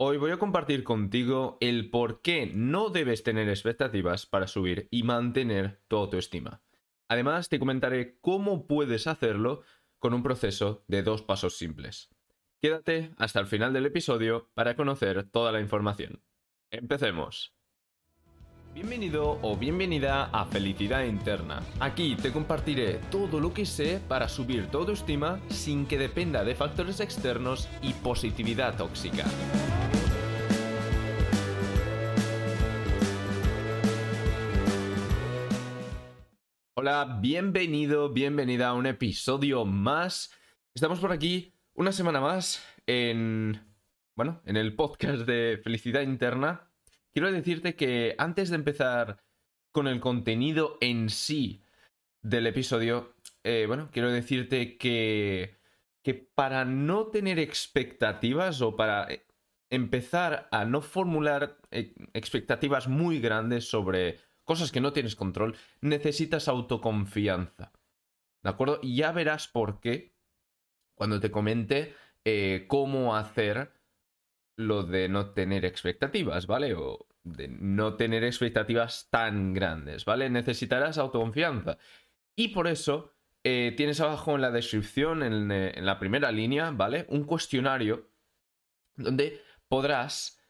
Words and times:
Hoy 0.00 0.16
voy 0.16 0.30
a 0.30 0.38
compartir 0.38 0.84
contigo 0.84 1.58
el 1.60 1.90
por 1.90 2.22
qué 2.22 2.52
no 2.54 2.88
debes 2.88 3.24
tener 3.24 3.48
expectativas 3.48 4.26
para 4.26 4.46
subir 4.46 4.86
y 4.92 5.02
mantener 5.02 5.82
tu 5.88 5.96
autoestima. 5.96 6.62
Además, 7.08 7.48
te 7.48 7.58
comentaré 7.58 8.16
cómo 8.20 8.68
puedes 8.68 9.08
hacerlo 9.08 9.62
con 9.98 10.14
un 10.14 10.22
proceso 10.22 10.84
de 10.86 11.02
dos 11.02 11.22
pasos 11.22 11.56
simples. 11.56 12.10
Quédate 12.62 13.12
hasta 13.16 13.40
el 13.40 13.48
final 13.48 13.72
del 13.72 13.86
episodio 13.86 14.52
para 14.54 14.76
conocer 14.76 15.28
toda 15.28 15.50
la 15.50 15.60
información. 15.60 16.22
Empecemos. 16.70 17.57
Bienvenido 18.74 19.38
o 19.42 19.56
bienvenida 19.56 20.26
a 20.26 20.44
Felicidad 20.44 21.04
Interna. 21.04 21.62
Aquí 21.80 22.16
te 22.16 22.30
compartiré 22.30 23.00
todo 23.10 23.40
lo 23.40 23.52
que 23.52 23.66
sé 23.66 24.00
para 24.06 24.28
subir 24.28 24.66
tu 24.68 24.78
autoestima 24.78 25.40
sin 25.48 25.86
que 25.86 25.98
dependa 25.98 26.44
de 26.44 26.54
factores 26.54 27.00
externos 27.00 27.68
y 27.82 27.92
positividad 27.94 28.76
tóxica. 28.76 29.24
Hola, 36.74 37.18
bienvenido, 37.20 38.12
bienvenida 38.12 38.68
a 38.68 38.74
un 38.74 38.86
episodio 38.86 39.64
más. 39.64 40.30
Estamos 40.74 41.00
por 41.00 41.10
aquí 41.10 41.54
una 41.74 41.90
semana 41.90 42.20
más 42.20 42.64
en, 42.86 43.60
bueno, 44.14 44.40
en 44.44 44.56
el 44.56 44.76
podcast 44.76 45.22
de 45.22 45.58
Felicidad 45.64 46.02
Interna. 46.02 46.67
Quiero 47.18 47.32
decirte 47.32 47.74
que 47.74 48.14
antes 48.16 48.48
de 48.48 48.54
empezar 48.54 49.18
con 49.72 49.88
el 49.88 49.98
contenido 49.98 50.78
en 50.80 51.08
sí 51.10 51.64
del 52.22 52.46
episodio, 52.46 53.16
eh, 53.42 53.64
bueno, 53.66 53.88
quiero 53.90 54.12
decirte 54.12 54.78
que, 54.78 55.58
que 56.04 56.14
para 56.14 56.64
no 56.64 57.08
tener 57.08 57.40
expectativas 57.40 58.62
o 58.62 58.76
para 58.76 59.12
eh, 59.12 59.26
empezar 59.68 60.46
a 60.52 60.64
no 60.64 60.80
formular 60.80 61.58
eh, 61.72 61.92
expectativas 62.12 62.86
muy 62.86 63.18
grandes 63.18 63.68
sobre 63.68 64.20
cosas 64.44 64.70
que 64.70 64.80
no 64.80 64.92
tienes 64.92 65.16
control, 65.16 65.56
necesitas 65.80 66.46
autoconfianza. 66.46 67.72
¿De 68.44 68.50
acuerdo? 68.50 68.78
Y 68.80 68.94
ya 68.94 69.10
verás 69.10 69.48
por 69.48 69.80
qué 69.80 70.14
cuando 70.94 71.18
te 71.18 71.32
comente 71.32 71.96
cómo 72.68 73.16
hacer 73.16 73.72
lo 74.56 74.84
de 74.84 75.08
no 75.08 75.32
tener 75.32 75.64
expectativas, 75.64 76.46
¿vale? 76.46 76.74
O 76.74 77.07
de 77.36 77.48
no 77.48 77.94
tener 77.94 78.24
expectativas 78.24 79.08
tan 79.10 79.54
grandes, 79.54 80.04
¿vale? 80.04 80.30
Necesitarás 80.30 80.98
autoconfianza. 80.98 81.78
Y 82.36 82.48
por 82.48 82.68
eso 82.68 83.14
eh, 83.44 83.74
tienes 83.76 84.00
abajo 84.00 84.34
en 84.34 84.42
la 84.42 84.50
descripción, 84.50 85.22
en, 85.22 85.50
eh, 85.50 85.72
en, 85.74 85.86
la 85.86 85.98
primera 85.98 86.32
línea, 86.32 86.70
¿vale? 86.70 87.06
Un 87.08 87.24
cuestionario 87.24 88.10
donde 88.96 89.40
podrás, 89.68 90.40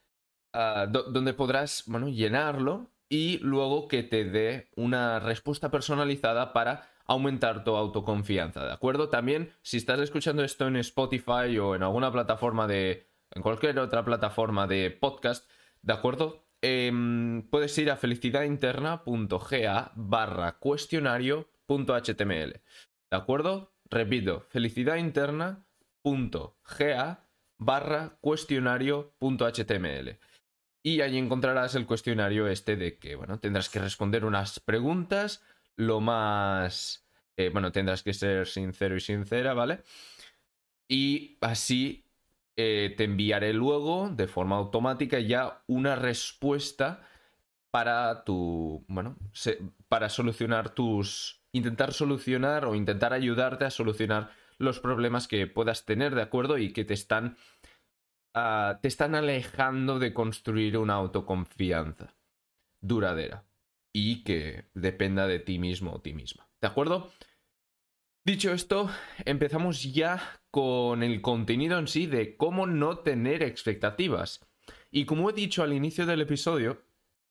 uh, 0.54 0.90
donde 0.90 1.34
podrás, 1.34 1.84
bueno, 1.86 2.08
llenarlo 2.08 2.90
y 3.08 3.38
luego 3.38 3.88
que 3.88 4.02
te 4.02 4.24
dé 4.24 4.70
una 4.76 5.20
respuesta 5.20 5.70
personalizada 5.70 6.52
para 6.52 6.90
aumentar 7.06 7.64
tu 7.64 7.74
autoconfianza, 7.74 8.64
¿de 8.66 8.72
acuerdo? 8.72 9.08
También, 9.08 9.52
si 9.62 9.78
estás 9.78 9.98
escuchando 10.00 10.44
esto 10.44 10.66
en 10.66 10.76
Spotify 10.76 11.58
o 11.58 11.74
en 11.74 11.82
alguna 11.82 12.12
plataforma 12.12 12.66
de... 12.66 13.08
en 13.30 13.42
cualquier 13.42 13.78
otra 13.78 14.04
plataforma 14.04 14.66
de 14.66 14.90
podcast, 14.90 15.48
¿de 15.82 15.92
acuerdo? 15.94 16.47
Eh, 16.62 17.42
puedes 17.50 17.76
ir 17.78 17.90
a 17.90 17.96
felicidadinterna.ga 17.96 19.92
barra 19.94 20.58
cuestionario.html, 20.58 22.52
¿de 22.52 23.16
acuerdo? 23.16 23.74
Repito, 23.90 24.40
felicidadinterna.ga 24.48 27.28
barra 27.58 28.18
cuestionario.html. 28.20 30.18
Y 30.82 31.00
ahí 31.00 31.18
encontrarás 31.18 31.74
el 31.74 31.86
cuestionario 31.86 32.46
este 32.48 32.76
de 32.76 32.98
que, 32.98 33.16
bueno, 33.16 33.40
tendrás 33.40 33.68
que 33.68 33.80
responder 33.80 34.24
unas 34.24 34.60
preguntas 34.60 35.44
lo 35.76 36.00
más... 36.00 37.04
Eh, 37.36 37.50
bueno, 37.50 37.70
tendrás 37.70 38.02
que 38.02 38.14
ser 38.14 38.48
sincero 38.48 38.96
y 38.96 39.00
sincera, 39.00 39.54
¿vale? 39.54 39.82
Y 40.88 41.38
así 41.40 42.07
eh, 42.60 42.92
te 42.96 43.04
enviaré 43.04 43.52
luego, 43.52 44.10
de 44.10 44.26
forma 44.26 44.56
automática, 44.56 45.20
ya 45.20 45.62
una 45.68 45.94
respuesta 45.94 47.06
para 47.70 48.24
tu... 48.24 48.84
Bueno, 48.88 49.16
para 49.88 50.08
solucionar 50.08 50.70
tus... 50.70 51.40
Intentar 51.52 51.92
solucionar 51.92 52.64
o 52.64 52.74
intentar 52.74 53.12
ayudarte 53.12 53.64
a 53.64 53.70
solucionar 53.70 54.32
los 54.58 54.80
problemas 54.80 55.28
que 55.28 55.46
puedas 55.46 55.84
tener, 55.84 56.16
¿de 56.16 56.22
acuerdo? 56.22 56.58
Y 56.58 56.72
que 56.72 56.84
te 56.84 56.94
están 56.94 57.36
uh, 58.34 58.78
te 58.82 58.88
están 58.88 59.14
alejando 59.14 60.00
de 60.00 60.12
construir 60.12 60.78
una 60.78 60.94
autoconfianza 60.94 62.16
duradera 62.80 63.44
y 63.92 64.24
que 64.24 64.68
dependa 64.74 65.28
de 65.28 65.38
ti 65.38 65.60
mismo 65.60 65.92
o 65.92 66.00
ti 66.00 66.12
misma. 66.12 66.48
¿De 66.60 66.66
acuerdo? 66.66 67.10
Dicho 68.24 68.52
esto, 68.52 68.90
empezamos 69.24 69.82
ya 69.82 70.40
con 70.50 71.02
el 71.02 71.20
contenido 71.20 71.78
en 71.78 71.88
sí 71.88 72.06
de 72.06 72.36
cómo 72.36 72.66
no 72.66 72.98
tener 72.98 73.42
expectativas. 73.42 74.46
Y 74.90 75.04
como 75.04 75.30
he 75.30 75.32
dicho 75.32 75.62
al 75.62 75.72
inicio 75.72 76.06
del 76.06 76.22
episodio, 76.22 76.82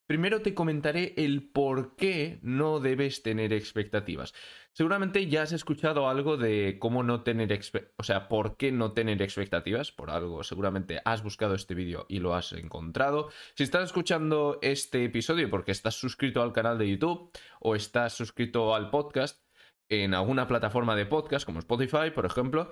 Primero 0.07 0.41
te 0.41 0.53
comentaré 0.53 1.13
el 1.17 1.49
por 1.49 1.97
qué 1.97 2.39
no 2.41 2.79
debes 2.79 3.23
tener 3.23 3.51
expectativas. 3.51 4.33
Seguramente 4.71 5.27
ya 5.27 5.41
has 5.41 5.51
escuchado 5.51 6.07
algo 6.07 6.37
de 6.37 6.77
cómo 6.79 7.03
no 7.03 7.23
tener 7.23 7.59
o 7.97 8.03
sea, 8.03 8.29
por 8.29 8.55
qué 8.55 8.71
no 8.71 8.93
tener 8.93 9.21
expectativas, 9.21 9.91
por 9.91 10.09
algo. 10.09 10.45
Seguramente 10.45 11.01
has 11.03 11.23
buscado 11.23 11.55
este 11.55 11.75
vídeo 11.75 12.05
y 12.07 12.19
lo 12.19 12.35
has 12.35 12.53
encontrado. 12.53 13.31
Si 13.55 13.63
estás 13.63 13.83
escuchando 13.83 14.59
este 14.61 15.03
episodio 15.03 15.49
porque 15.49 15.73
estás 15.73 15.95
suscrito 15.95 16.41
al 16.41 16.53
canal 16.53 16.77
de 16.77 16.89
YouTube 16.89 17.29
o 17.59 17.75
estás 17.75 18.13
suscrito 18.13 18.75
al 18.75 18.89
podcast 18.89 19.43
en 19.89 20.13
alguna 20.13 20.47
plataforma 20.47 20.95
de 20.95 21.05
podcast 21.05 21.45
como 21.45 21.59
Spotify, 21.59 22.11
por 22.15 22.25
ejemplo, 22.25 22.71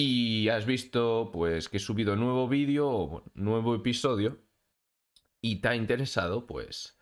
y 0.00 0.48
has 0.48 0.64
visto 0.64 1.28
pues 1.32 1.68
que 1.68 1.78
he 1.78 1.80
subido 1.80 2.14
nuevo 2.14 2.46
vídeo 2.46 2.88
o 2.88 3.24
nuevo 3.34 3.74
episodio, 3.74 4.38
y 5.40 5.60
te 5.60 5.66
ha 5.66 5.74
interesado, 5.74 6.46
pues 6.46 6.96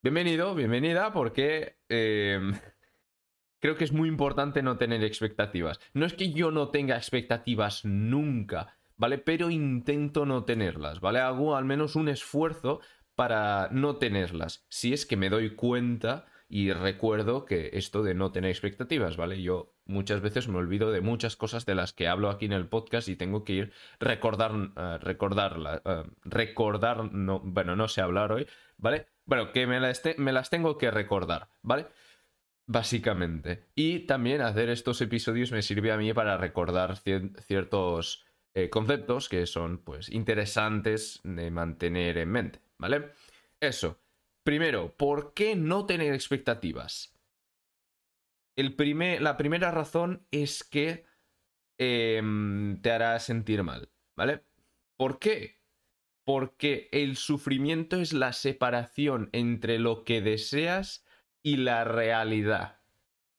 bienvenido, 0.00 0.54
bienvenida, 0.54 1.12
porque 1.12 1.80
eh, 1.88 2.38
creo 3.60 3.74
que 3.74 3.82
es 3.82 3.90
muy 3.90 4.08
importante 4.08 4.62
no 4.62 4.78
tener 4.78 5.02
expectativas. 5.02 5.80
No 5.92 6.06
es 6.06 6.14
que 6.14 6.32
yo 6.32 6.52
no 6.52 6.68
tenga 6.68 6.96
expectativas 6.96 7.84
nunca, 7.84 8.78
¿vale? 8.96 9.18
Pero 9.18 9.50
intento 9.50 10.24
no 10.24 10.44
tenerlas, 10.44 11.00
¿vale? 11.00 11.18
Hago 11.18 11.56
al 11.56 11.64
menos 11.64 11.96
un 11.96 12.08
esfuerzo 12.08 12.80
para 13.16 13.70
no 13.72 13.96
tenerlas. 13.96 14.66
Si 14.68 14.92
es 14.92 15.04
que 15.04 15.16
me 15.16 15.30
doy 15.30 15.56
cuenta 15.56 16.26
y 16.48 16.72
recuerdo 16.72 17.44
que 17.44 17.70
esto 17.72 18.04
de 18.04 18.14
no 18.14 18.30
tener 18.30 18.50
expectativas, 18.50 19.16
¿vale? 19.16 19.42
Yo 19.42 19.74
muchas 19.90 20.20
veces 20.20 20.48
me 20.48 20.58
olvido 20.58 20.90
de 20.92 21.00
muchas 21.00 21.36
cosas 21.36 21.66
de 21.66 21.74
las 21.74 21.92
que 21.92 22.08
hablo 22.08 22.30
aquí 22.30 22.46
en 22.46 22.52
el 22.52 22.68
podcast 22.68 23.08
y 23.08 23.16
tengo 23.16 23.44
que 23.44 23.52
ir 23.52 23.72
recordar, 23.98 24.54
uh, 24.54 24.98
recordarla, 25.00 25.82
uh, 25.84 26.10
recordar, 26.24 27.12
no, 27.12 27.40
bueno, 27.40 27.76
no 27.76 27.88
sé 27.88 28.00
hablar 28.00 28.32
hoy, 28.32 28.46
¿vale? 28.78 29.06
Bueno, 29.26 29.52
que 29.52 29.66
me 29.66 29.80
las, 29.80 30.02
me 30.16 30.32
las 30.32 30.50
tengo 30.50 30.78
que 30.78 30.90
recordar, 30.90 31.48
¿vale? 31.62 31.86
Básicamente. 32.66 33.66
Y 33.74 34.00
también 34.06 34.40
hacer 34.40 34.70
estos 34.70 35.00
episodios 35.00 35.52
me 35.52 35.62
sirve 35.62 35.92
a 35.92 35.96
mí 35.96 36.12
para 36.12 36.36
recordar 36.36 36.96
ciertos 36.96 38.24
eh, 38.54 38.70
conceptos 38.70 39.28
que 39.28 39.46
son, 39.46 39.78
pues, 39.78 40.08
interesantes 40.08 41.20
de 41.24 41.50
mantener 41.50 42.18
en 42.18 42.30
mente, 42.30 42.60
¿vale? 42.78 43.10
Eso. 43.60 44.00
Primero, 44.42 44.96
¿por 44.96 45.34
qué 45.34 45.54
no 45.54 45.84
tener 45.84 46.14
expectativas? 46.14 47.19
El 48.56 48.76
la 49.22 49.36
primera 49.36 49.70
razón 49.70 50.26
es 50.30 50.64
que 50.64 51.06
eh, 51.78 52.22
te 52.82 52.90
hará 52.90 53.18
sentir 53.20 53.62
mal, 53.62 53.90
¿vale? 54.16 54.44
¿Por 54.96 55.18
qué? 55.18 55.62
Porque 56.24 56.88
el 56.92 57.16
sufrimiento 57.16 57.96
es 57.96 58.12
la 58.12 58.32
separación 58.32 59.30
entre 59.32 59.78
lo 59.78 60.04
que 60.04 60.20
deseas 60.20 61.04
y 61.42 61.56
la 61.56 61.84
realidad, 61.84 62.82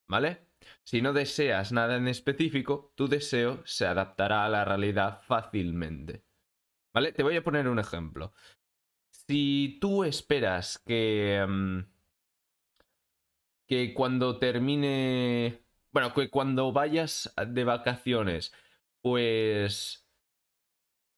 ¿vale? 0.08 0.48
Si 0.84 1.02
no 1.02 1.12
deseas 1.12 1.72
nada 1.72 1.96
en 1.96 2.08
específico, 2.08 2.92
tu 2.96 3.08
deseo 3.08 3.62
se 3.64 3.86
adaptará 3.86 4.44
a 4.44 4.48
la 4.48 4.64
realidad 4.64 5.20
fácilmente. 5.22 6.24
¿Vale? 6.94 7.12
Te 7.12 7.22
voy 7.22 7.36
a 7.36 7.42
poner 7.42 7.68
un 7.68 7.78
ejemplo 7.78 8.34
si 9.26 9.78
tú 9.80 10.04
esperas 10.04 10.78
que, 10.78 11.44
mm, 11.46 11.80
que 13.66 13.94
cuando 13.94 14.38
termine, 14.38 15.62
bueno, 15.90 16.12
que 16.12 16.30
cuando 16.30 16.72
vayas 16.72 17.32
de 17.46 17.64
vacaciones, 17.64 18.52
pues 19.00 20.08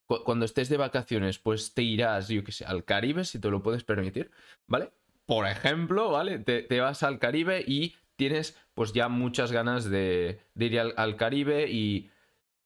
cuando 0.06 0.44
estés 0.44 0.68
de 0.68 0.76
vacaciones, 0.76 1.38
pues 1.38 1.74
te 1.74 1.82
irás, 1.82 2.28
yo 2.28 2.44
qué 2.44 2.52
sé, 2.52 2.64
al 2.64 2.84
Caribe, 2.84 3.24
si 3.24 3.40
te 3.40 3.50
lo 3.50 3.62
puedes 3.62 3.84
permitir, 3.84 4.30
¿vale? 4.66 4.92
Por 5.26 5.46
ejemplo, 5.46 6.10
¿vale? 6.10 6.38
Te, 6.38 6.80
vas 6.80 7.02
al 7.02 7.18
Caribe 7.18 7.64
y 7.66 7.96
tienes 8.16 8.56
pues 8.74 8.92
ya 8.92 9.08
muchas 9.08 9.50
ganas 9.50 9.88
de, 9.90 10.40
ir 10.56 10.78
al, 10.78 10.94
al, 10.96 11.16
Caribe 11.16 11.70
y 11.70 12.10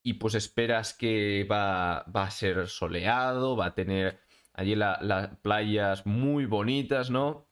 y 0.02 0.14
pues 0.14 0.34
esperas 0.34 0.94
que 0.94 1.46
va, 1.50 2.04
va 2.04 2.24
a 2.24 2.30
ser 2.30 2.68
soleado, 2.68 3.56
va 3.56 3.66
a 3.66 3.74
tener 3.74 4.20
allí 4.54 4.74
las 4.74 5.36
playas 5.42 6.06
muy 6.06 6.46
bonitas, 6.46 7.10
¿no? 7.10 7.47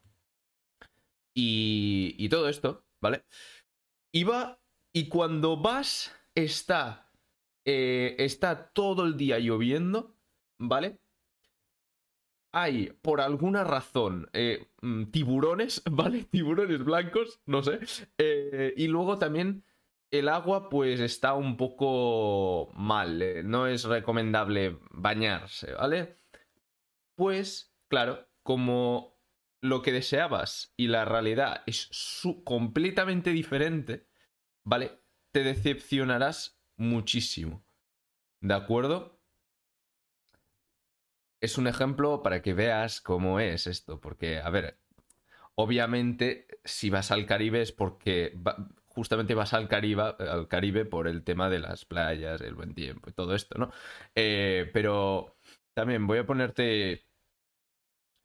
Y, 1.39 2.29
todo 2.29 2.49
esto, 2.49 2.83
¿vale? 2.99 3.23
Y 4.11 4.23
va, 4.23 4.59
y 4.91 5.07
cuando 5.07 5.55
vas, 5.57 6.11
está, 6.33 7.11
eh, 7.63 8.15
está 8.17 8.71
todo 8.73 9.05
el 9.05 9.17
día 9.17 9.37
lloviendo, 9.37 10.17
¿vale? 10.57 10.97
Hay, 12.51 12.87
por 13.03 13.21
alguna 13.21 13.63
razón, 13.63 14.27
eh, 14.33 14.71
mm, 14.81 15.11
tiburones, 15.11 15.83
¿vale? 15.91 16.23
Tiburones 16.23 16.83
blancos, 16.83 17.39
no 17.45 17.61
sé. 17.61 17.81
Eh, 18.17 18.73
y 18.75 18.87
luego 18.87 19.19
también 19.19 19.63
el 20.09 20.29
agua 20.29 20.69
pues 20.69 20.99
está 20.99 21.35
un 21.35 21.55
poco 21.55 22.71
mal, 22.73 23.47
no 23.47 23.67
es 23.67 23.83
recomendable 23.83 24.79
bañarse, 24.89 25.73
¿vale? 25.73 26.15
Pues, 27.15 27.75
claro, 27.89 28.27
como 28.41 29.16
lo 29.61 29.81
que 29.81 29.91
deseabas 29.91 30.73
y 30.77 30.87
la 30.87 31.05
realidad 31.05 31.63
es 31.65 31.89
completamente 32.43 33.31
diferente, 33.31 34.07
¿vale? 34.63 34.99
Te 35.31 35.43
decepcionarás 35.43 36.59
muchísimo. 36.75 37.65
¿De 38.39 38.53
acuerdo? 38.53 39.19
Es 41.41 41.57
un 41.57 41.67
ejemplo 41.67 42.23
para 42.23 42.41
que 42.41 42.53
veas 42.53 43.01
cómo 43.01 43.39
es 43.39 43.67
esto, 43.67 43.99
porque, 43.99 44.39
a 44.39 44.49
ver, 44.49 44.79
obviamente 45.55 46.47
si 46.63 46.89
vas 46.89 47.11
al 47.11 47.25
Caribe 47.25 47.61
es 47.61 47.71
porque 47.71 48.39
justamente 48.87 49.35
vas 49.35 49.53
al 49.53 49.67
Caribe, 49.67 50.15
al 50.19 50.47
Caribe 50.47 50.85
por 50.85 51.07
el 51.07 51.23
tema 51.23 51.49
de 51.49 51.59
las 51.59 51.85
playas, 51.85 52.41
el 52.41 52.55
buen 52.55 52.73
tiempo 52.73 53.09
y 53.09 53.13
todo 53.13 53.35
esto, 53.35 53.57
¿no? 53.59 53.71
Eh, 54.15 54.69
pero 54.73 55.37
también 55.73 56.07
voy 56.07 56.19
a 56.19 56.25
ponerte 56.25 57.05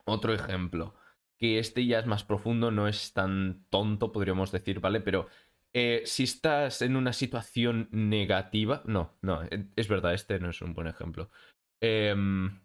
otro 0.05 0.33
ejemplo, 0.33 0.95
que 1.43 1.59
este 1.59 1.85
ya 1.85 1.99
es 1.99 2.07
más 2.07 2.23
profundo, 2.23 2.71
no 2.71 2.87
es 2.87 3.13
tan 3.13 3.67
tonto, 3.69 4.13
podríamos 4.13 4.53
decir, 4.53 4.79
¿vale? 4.79 5.01
Pero 5.01 5.27
eh, 5.73 6.03
si 6.07 6.23
estás 6.23 6.83
en 6.83 6.95
una 6.95 7.13
situación 7.13 7.89
negativa, 7.91 8.83
no, 8.87 9.19
no, 9.23 9.43
es 9.77 9.89
verdad, 9.89 10.15
este 10.15 10.39
no 10.39 10.51
es 10.51 10.63
un 10.63 10.73
buen 10.73 10.87
ejemplo. 10.87 11.31
Em, 11.81 12.61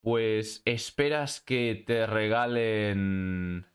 pues 0.00 0.62
esperas 0.64 1.40
que 1.40 1.82
te 1.84 2.06
regalen... 2.06 3.66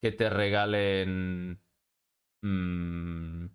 Que 0.00 0.12
te 0.12 0.30
regalen 0.30 1.60
Mm, 2.42 3.46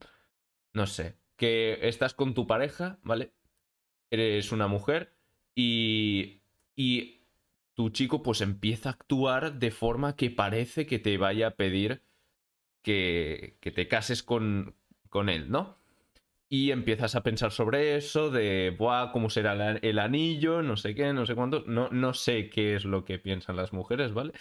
no 0.73 0.87
sé, 0.87 1.17
que 1.37 1.79
estás 1.87 2.13
con 2.13 2.33
tu 2.33 2.47
pareja, 2.47 2.99
¿vale? 3.03 3.33
Eres 4.11 4.51
una 4.51 4.67
mujer 4.67 5.15
y, 5.55 6.43
y 6.75 7.22
tu 7.73 7.89
chico 7.89 8.23
pues 8.23 8.41
empieza 8.41 8.89
a 8.89 8.93
actuar 8.93 9.59
de 9.59 9.71
forma 9.71 10.15
que 10.15 10.29
parece 10.29 10.85
que 10.85 10.99
te 10.99 11.17
vaya 11.17 11.47
a 11.47 11.55
pedir 11.55 12.03
que, 12.81 13.57
que 13.61 13.71
te 13.71 13.87
cases 13.87 14.23
con, 14.23 14.75
con 15.09 15.29
él, 15.29 15.49
¿no? 15.49 15.77
Y 16.49 16.69
empiezas 16.69 17.15
a 17.15 17.23
pensar 17.23 17.51
sobre 17.51 17.95
eso, 17.95 18.29
de, 18.29 18.75
Buah, 18.77 19.11
¿cómo 19.11 19.31
será 19.31 19.71
el 19.71 19.97
anillo? 19.97 20.61
No 20.61 20.77
sé 20.77 20.93
qué, 20.93 21.11
no 21.11 21.25
sé 21.25 21.33
cuánto. 21.33 21.63
No, 21.65 21.89
no 21.89 22.13
sé 22.13 22.51
qué 22.51 22.75
es 22.75 22.85
lo 22.85 23.05
que 23.05 23.17
piensan 23.17 23.55
las 23.55 23.73
mujeres, 23.73 24.13
¿vale? 24.13 24.33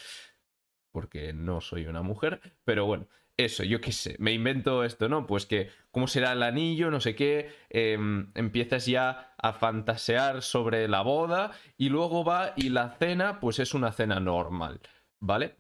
Porque 0.91 1.33
no 1.33 1.63
soy 1.63 1.87
una 1.87 2.03
mujer, 2.03 2.43
pero 2.65 2.85
bueno, 2.85 3.09
eso, 3.45 3.65
yo 3.65 3.81
qué 3.81 3.93
sé, 3.93 4.17
me 4.19 4.33
invento 4.33 4.85
esto, 4.85 5.09
¿no? 5.09 5.27
Pues 5.27 5.47
que 5.47 5.71
cómo 5.91 6.07
será 6.07 6.33
el 6.33 6.43
anillo, 6.43 6.91
no 6.91 7.01
sé 7.01 7.15
qué, 7.15 7.51
em, 7.71 8.31
empiezas 8.35 8.87
ya 8.87 9.35
a 9.39 9.53
fantasear 9.53 10.43
sobre 10.43 10.89
la 10.89 11.03
boda 11.03 11.53
y 11.77 11.89
luego 11.89 12.25
va 12.25 12.53
y 12.57 12.71
la 12.71 12.91
cena, 12.99 13.41
pues 13.41 13.59
es 13.59 13.75
una 13.75 13.93
cena 13.93 14.21
normal, 14.21 14.81
¿vale? 15.21 15.57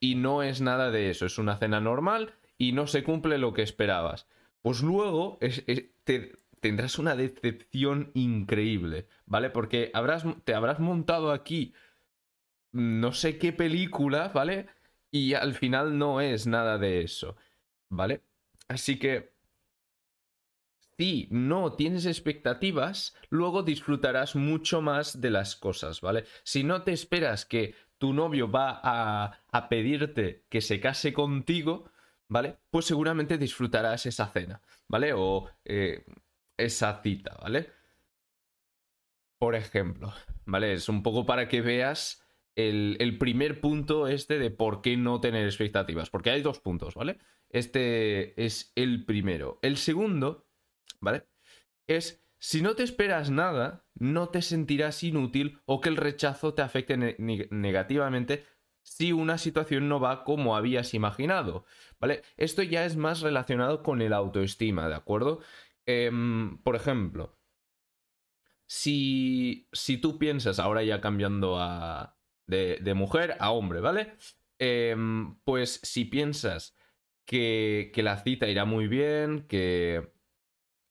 Y 0.00 0.16
no 0.16 0.42
es 0.42 0.60
nada 0.60 0.90
de 0.90 1.10
eso, 1.10 1.26
es 1.26 1.38
una 1.38 1.56
cena 1.56 1.80
normal 1.80 2.34
y 2.58 2.72
no 2.72 2.86
se 2.86 3.02
cumple 3.02 3.38
lo 3.38 3.52
que 3.52 3.62
esperabas. 3.62 4.28
Pues 4.62 4.82
luego 4.82 5.38
te, 6.04 6.32
tendrás 6.60 6.98
una 6.98 7.16
decepción 7.16 8.10
increíble, 8.14 9.06
¿vale? 9.26 9.50
Porque 9.50 9.90
habrás, 9.94 10.24
te 10.44 10.54
habrás 10.54 10.80
montado 10.80 11.32
aquí 11.32 11.74
no 12.74 13.12
sé 13.12 13.38
qué 13.38 13.52
película, 13.52 14.32
¿vale? 14.34 14.66
Y 15.14 15.34
al 15.34 15.54
final 15.54 15.96
no 15.96 16.20
es 16.20 16.48
nada 16.48 16.76
de 16.76 17.02
eso, 17.02 17.36
¿vale? 17.88 18.22
Así 18.66 18.98
que 18.98 19.32
si 20.98 21.28
no 21.30 21.74
tienes 21.74 22.04
expectativas, 22.04 23.14
luego 23.30 23.62
disfrutarás 23.62 24.34
mucho 24.34 24.82
más 24.82 25.20
de 25.20 25.30
las 25.30 25.54
cosas, 25.54 26.00
¿vale? 26.00 26.24
Si 26.42 26.64
no 26.64 26.82
te 26.82 26.92
esperas 26.92 27.44
que 27.44 27.76
tu 27.96 28.12
novio 28.12 28.50
va 28.50 28.80
a, 28.82 29.68
pedirte 29.68 30.46
que 30.48 30.60
se 30.60 30.80
case 30.80 31.12
contigo, 31.12 31.92
¿vale? 32.26 32.58
Pues 32.72 32.86
seguramente 32.86 33.38
disfrutarás 33.38 34.06
esa 34.06 34.26
cena, 34.26 34.62
¿vale? 34.88 35.12
O 35.12 35.48
eh, 35.64 36.04
esa 36.56 37.00
cita, 37.04 37.38
¿vale? 37.40 37.70
Por 39.38 39.54
ejemplo, 39.54 40.12
¿vale? 40.44 40.72
Es 40.72 40.88
un 40.88 41.04
poco 41.04 41.24
para 41.24 41.46
que 41.46 41.60
veas 41.60 42.23
el, 42.56 43.18
primer 43.18 43.60
punto 43.60 44.06
este 44.06 44.38
de 44.38 44.50
por 44.50 44.80
qué 44.80 44.96
no 44.96 45.20
tener 45.20 45.44
expectativas. 45.44 46.10
Porque 46.10 46.30
hay 46.30 46.42
dos 46.42 46.60
puntos, 46.60 46.94
¿vale? 46.94 47.18
Este 47.50 48.44
es 48.44 48.72
el 48.74 49.04
primero. 49.04 49.58
El 49.62 49.76
segundo, 49.76 50.46
¿vale? 51.00 51.26
Es 51.86 52.24
si 52.38 52.60
no 52.60 52.74
te 52.74 52.82
esperas 52.82 53.30
nada, 53.30 53.86
no 53.94 54.28
te 54.28 54.42
sentirás 54.42 55.02
inútil 55.02 55.60
o 55.64 55.80
que 55.80 55.88
el 55.88 55.96
rechazo 55.96 56.52
te 56.52 56.62
afecte 56.62 56.96
negativamente 56.98 58.44
si 58.82 59.12
una 59.12 59.38
situación 59.38 59.88
no 59.88 59.98
va 59.98 60.24
como 60.24 60.54
habías 60.54 60.92
imaginado, 60.92 61.64
¿vale? 61.98 62.22
Esto 62.36 62.62
ya 62.62 62.84
es 62.84 62.96
más 62.96 63.22
relacionado 63.22 63.82
con 63.82 64.02
el 64.02 64.12
autoestima, 64.12 64.88
¿de 64.88 64.94
acuerdo? 64.94 65.40
Em, 65.86 66.58
por 66.58 66.76
ejemplo, 66.76 67.38
si, 68.66 69.68
si 69.72 69.98
tú 69.98 70.18
piensas, 70.18 70.58
ahora 70.58 70.82
ya 70.82 71.00
cambiando 71.00 71.58
a, 71.58 72.13
de, 72.46 72.94
mujer 72.94 73.36
a 73.40 73.50
hombre, 73.50 73.80
¿vale? 73.80 74.14
Em, 74.58 75.36
pues 75.44 75.80
si 75.82 76.04
piensas 76.04 76.76
que, 77.24 77.92
la 77.96 78.18
cita 78.18 78.48
irá 78.48 78.64
muy 78.64 78.88
bien, 78.88 79.46
que, 79.48 80.12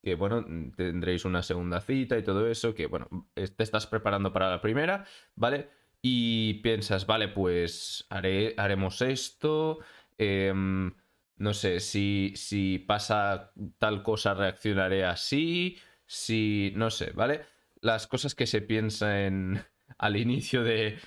que, 0.02 0.16
bueno, 0.16 0.46
tendréis 0.76 1.26
una 1.26 1.44
segunda 1.44 1.82
cita 1.82 2.18
y 2.18 2.24
todo 2.24 2.48
eso, 2.50 2.74
que, 2.74 2.88
bueno, 2.88 3.30
te 3.34 3.64
estás 3.64 3.88
preparando 3.88 4.34
para 4.34 4.50
la 4.50 4.62
primera, 4.62 5.06
¿vale? 5.36 5.70
Y 6.02 6.56
piensas, 6.56 7.06
vale, 7.06 7.30
pues 7.30 8.06
haremos 8.10 9.02
esto, 9.02 9.80
em, 10.18 10.94
no 11.38 11.54
sé, 11.54 11.80
si, 11.80 12.34
si 12.36 12.80
pasa 12.80 13.54
tal 13.80 14.04
cosa 14.04 14.34
reaccionaré 14.34 15.06
así, 15.06 15.78
si, 16.06 16.74
no 16.76 16.90
sé, 16.90 17.12
¿vale? 17.12 17.46
Las 17.82 18.08
cosas 18.08 18.36
que 18.36 18.48
se 18.48 18.62
piensan 18.62 19.66
al 19.98 20.18
inicio 20.18 20.64
de, 20.64 20.98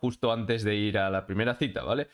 justo 0.00 0.32
antes 0.32 0.64
de 0.64 0.76
ir 0.76 0.98
a 0.98 1.10
la 1.10 1.26
primera 1.26 1.54
cita, 1.54 1.82
¿vale? 1.82 2.08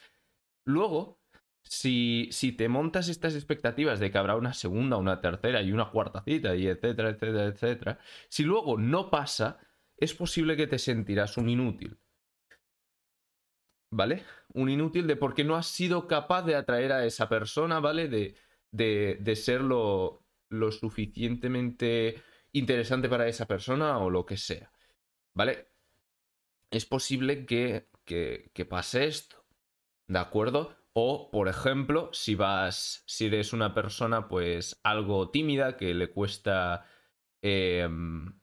Luego, 0.65 1.21
si, 1.63 2.29
si 2.33 2.53
te 2.53 2.69
montas 2.69 3.09
estas 3.09 3.35
expectativas 3.35 4.01
de 4.01 4.11
que 4.11 4.19
habrá 4.19 4.37
una 4.37 4.55
segunda, 4.55 4.97
una 4.97 5.21
tercera 5.21 5.63
y 5.63 5.73
una 5.73 5.91
cuarta 5.91 6.23
cita, 6.23 6.55
y 6.55 6.67
etcétera, 6.67 7.11
etcétera, 7.11 7.47
etcétera, 7.47 7.99
si 8.29 8.45
luego 8.45 8.79
no 8.79 9.11
pasa, 9.11 9.59
es 9.97 10.15
posible 10.15 10.57
que 10.57 10.67
te 10.67 10.79
sentirás 10.79 11.37
un 11.37 11.49
inútil. 11.49 11.99
¿Vale? 13.91 14.25
Un 14.55 14.71
inútil 14.71 15.07
de 15.07 15.17
porque 15.17 15.45
no 15.45 15.55
has 15.55 15.67
sido 15.67 16.07
capaz 16.07 16.43
de 16.43 16.57
atraer 16.57 16.93
a 16.93 17.05
esa 17.05 17.29
persona, 17.29 17.79
¿vale? 17.79 18.09
De, 18.09 18.37
de, 18.71 19.19
de 19.21 19.37
ser 19.37 19.61
lo, 19.61 20.25
lo 20.49 20.73
suficientemente 20.73 22.23
interesante 22.53 23.09
para 23.09 23.29
esa 23.29 23.47
persona 23.47 23.99
o 23.99 24.09
lo 24.11 24.25
que 24.25 24.39
sea. 24.39 24.73
¿Vale? 25.35 25.72
Es 26.73 26.87
posible 26.87 27.47
que, 27.47 27.89
que, 28.05 28.67
pase 28.69 29.07
esto. 29.07 29.45
¿De 30.09 30.19
acuerdo? 30.19 30.77
O, 30.95 31.31
por 31.31 31.49
ejemplo, 31.49 32.11
si 32.13 32.35
vas, 32.35 33.05
si 33.07 33.27
eres 33.27 33.53
una 33.53 33.75
persona 33.75 34.29
pues 34.29 34.81
algo 34.83 35.31
tímida, 35.31 35.77
que 35.77 35.95
le 35.95 36.11
cuesta 36.11 36.87
em, 37.43 38.41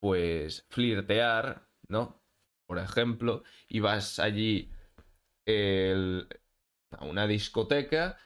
pues 0.00 0.66
flirtear, 0.70 1.68
¿no? 1.88 2.22
Por 2.66 2.78
ejemplo, 2.78 3.44
y 3.68 3.80
vas 3.80 4.18
allí 4.18 4.72
a 5.46 7.04
una 7.04 7.26
discoteca 7.26 8.18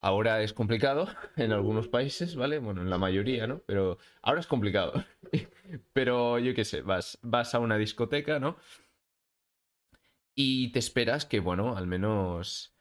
Ahora 0.00 0.42
es 0.42 0.52
complicado 0.52 1.08
en 1.36 1.52
algunos 1.52 1.88
países, 1.88 2.34
¿vale? 2.36 2.58
Bueno, 2.58 2.80
en 2.80 2.90
la 2.90 2.98
mayoría, 2.98 3.46
¿no? 3.46 3.60
Pero 3.66 3.98
ahora 4.22 4.40
es 4.40 4.46
complicado. 4.46 5.04
Pero 5.92 6.38
yo 6.38 6.54
qué 6.54 6.64
sé, 6.64 6.82
vas, 6.82 7.18
vas 7.22 7.54
a 7.54 7.58
una 7.58 7.76
discoteca, 7.76 8.38
¿no? 8.38 8.56
Y 10.34 10.72
te 10.72 10.78
esperas 10.78 11.26
que, 11.26 11.40
bueno, 11.40 11.76
al 11.76 11.86
menos 11.86 12.74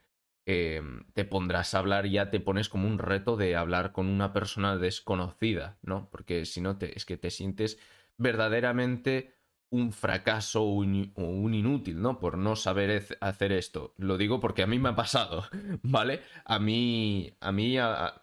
em, 0.45 1.05
te 1.13 1.25
pondrás 1.25 1.73
a 1.73 1.79
hablar 1.79 2.07
ya 2.07 2.29
te 2.29 2.39
pones 2.39 2.69
como 2.69 2.87
un 2.87 2.99
reto 2.99 3.35
de 3.35 3.55
hablar 3.55 3.91
con 3.91 4.07
una 4.07 4.33
persona 4.33 4.77
desconocida, 4.77 5.77
¿no? 5.81 6.09
Porque 6.09 6.45
si 6.45 6.61
no, 6.61 6.77
te, 6.77 6.95
es 6.97 7.05
que 7.05 7.17
te 7.17 7.31
sientes 7.31 7.79
verdaderamente 8.17 9.38
un 9.71 9.91
fracaso 9.93 10.63
o 10.63 10.73
un, 10.73 11.53
inútil, 11.53 12.01
¿no? 12.01 12.19
Por 12.19 12.37
no 12.37 12.55
saber 12.55 13.05
hacer 13.21 13.51
esto. 13.51 13.93
Lo 13.97 14.17
digo 14.17 14.39
porque 14.39 14.63
a 14.63 14.67
mí 14.67 14.79
me 14.79 14.89
ha 14.89 14.95
pasado, 14.95 15.45
¿vale? 15.83 16.21
A 16.45 16.59
mí, 16.59 17.35
a 17.39 17.51
mí 17.51 17.77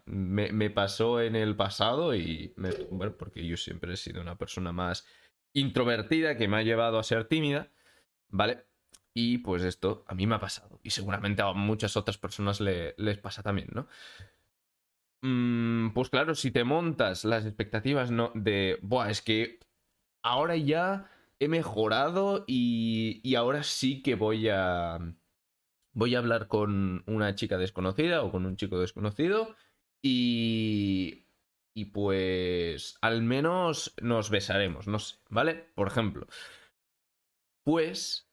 me, 0.07 0.71
pasó 0.71 1.21
en 1.21 1.37
el 1.37 1.55
pasado 1.55 2.15
y, 2.15 2.55
bueno, 2.91 3.17
porque 3.17 3.47
yo 3.47 3.57
siempre 3.57 3.95
he 3.95 3.97
sido 3.97 4.21
una 4.21 4.37
persona 4.37 4.73
más 4.73 5.07
introvertida 5.53 6.37
que 6.37 6.49
me 6.49 6.57
ha 6.57 6.63
llevado 6.63 6.99
a 6.99 7.05
ser 7.05 7.27
tímida, 7.27 7.71
¿vale? 8.29 8.65
Y 9.15 9.39
pues 9.39 9.63
esto 9.63 10.05
a 10.09 10.15
mí 10.15 10.27
me 10.27 10.35
ha 10.35 10.41
pasado. 10.41 10.81
Y 10.83 10.91
seguramente 10.91 11.43
a 11.43 11.53
muchas 11.53 11.97
otras 11.97 12.19
personas 12.19 12.61
les 12.61 13.19
pasa 13.19 13.43
también, 13.43 13.69
¿no? 13.73 13.89
Mm, 15.23 15.91
pues 15.93 16.11
claro, 16.11 16.35
si 16.35 16.51
te 16.51 16.65
montas 16.65 17.25
las 17.25 17.47
expectativas 17.47 18.11
¿no? 18.11 18.33
de, 18.35 18.79
Buah, 18.83 19.11
es 19.11 19.23
que 19.23 19.59
ahora 20.23 20.57
ya 20.57 21.11
he 21.39 21.49
mejorado 21.49 22.45
y, 22.47 23.35
ahora 23.35 23.63
sí 23.63 24.03
que 24.03 24.15
voy 24.15 24.49
a... 24.49 24.99
Voy 25.93 26.15
a 26.15 26.19
hablar 26.19 26.47
con 26.49 27.05
una 27.07 27.35
chica 27.35 27.57
desconocida 27.57 28.23
o 28.23 28.31
con 28.31 28.45
un 28.45 28.57
chico 28.57 28.79
desconocido 28.79 29.57
y, 30.03 31.27
y 31.75 31.87
pues 31.87 32.99
al 33.01 33.23
menos 33.23 33.95
nos 34.03 34.29
besaremos, 34.29 34.89
no 34.89 34.99
sé, 34.99 35.17
¿vale? 35.31 35.71
Por 35.75 35.89
ejemplo. 35.89 36.27
Pues 37.65 38.31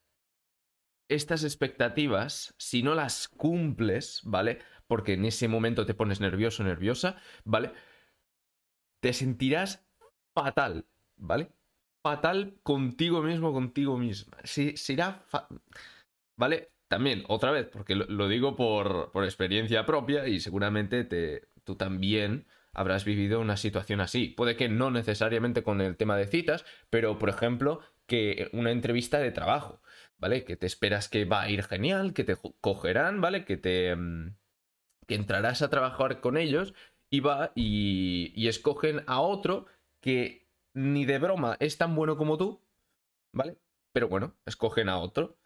estas 1.08 1.44
expectativas, 1.44 2.54
si 2.58 2.84
no 2.84 2.96
las 2.96 3.28
cumples, 3.30 4.22
¿vale? 4.24 4.60
Porque 4.88 5.14
en 5.14 5.26
ese 5.26 5.48
momento 5.48 5.86
te 5.86 5.94
pones 5.94 6.20
nervioso, 6.20 6.64
nerviosa, 6.64 7.16
¿vale? 7.46 7.72
Te 9.00 9.14
sentirás 9.14 9.88
fatal, 10.34 10.86
¿vale? 11.16 11.52
Fatal 12.04 12.56
contigo 12.64 13.22
mismo, 13.22 13.54
contigo 13.54 13.98
misma. 13.98 14.38
Será... 14.44 15.24
¿Vale? 16.38 16.70
También, 16.90 17.24
otra 17.28 17.52
vez, 17.52 17.68
porque 17.68 17.96
lo, 17.96 18.28
digo 18.28 18.56
por, 18.56 19.12
por, 19.12 19.24
experiencia 19.24 19.86
propia 19.86 20.28
y 20.28 20.40
seguramente 20.40 21.04
te, 21.06 21.48
tú 21.64 21.76
también 21.76 22.46
habrás 22.74 23.04
vivido 23.06 23.40
una 23.40 23.58
situación 23.58 24.02
así. 24.02 24.28
Puede 24.28 24.56
que 24.56 24.70
no 24.70 24.92
necesariamente 24.92 25.64
con 25.64 25.82
el 25.82 25.96
tema 25.96 26.18
de 26.18 26.28
citas, 26.28 26.66
pero 26.92 27.18
por 27.18 27.30
ejemplo, 27.30 27.80
que 28.06 28.50
una 28.52 28.72
entrevista 28.72 29.18
de 29.20 29.32
trabajo. 29.32 29.82
¿vale? 30.24 30.46
Que 30.46 30.56
te 30.56 30.66
esperas 30.66 31.10
que 31.10 31.26
va 31.26 31.42
a 31.42 31.50
ir 31.50 31.64
genial, 31.64 32.14
que 32.14 32.24
te 32.24 32.38
cogerán, 32.62 33.20
¿vale? 33.20 33.44
Que 33.44 33.58
te... 33.58 33.94
Mm, 33.94 34.38
que 35.06 35.16
entrarás 35.16 35.62
a 35.62 35.70
trabajar 35.70 36.22
con 36.22 36.38
ellos 36.38 36.74
y 37.10 37.20
va 37.20 37.52
y, 37.56 38.32
y 38.34 38.48
escogen 38.48 39.04
a 39.06 39.20
otro 39.20 39.66
que 40.00 40.43
ni 40.76 41.06
de 41.06 41.20
broma 41.20 41.58
es 41.60 41.78
tan 41.78 41.96
bueno 41.96 42.18
como 42.18 42.38
tú, 42.38 42.62
¿vale? 43.34 43.58
Pero 43.94 44.08
bueno, 44.08 44.36
escogen 44.46 44.90
a 44.90 45.00
otro. 45.00 45.38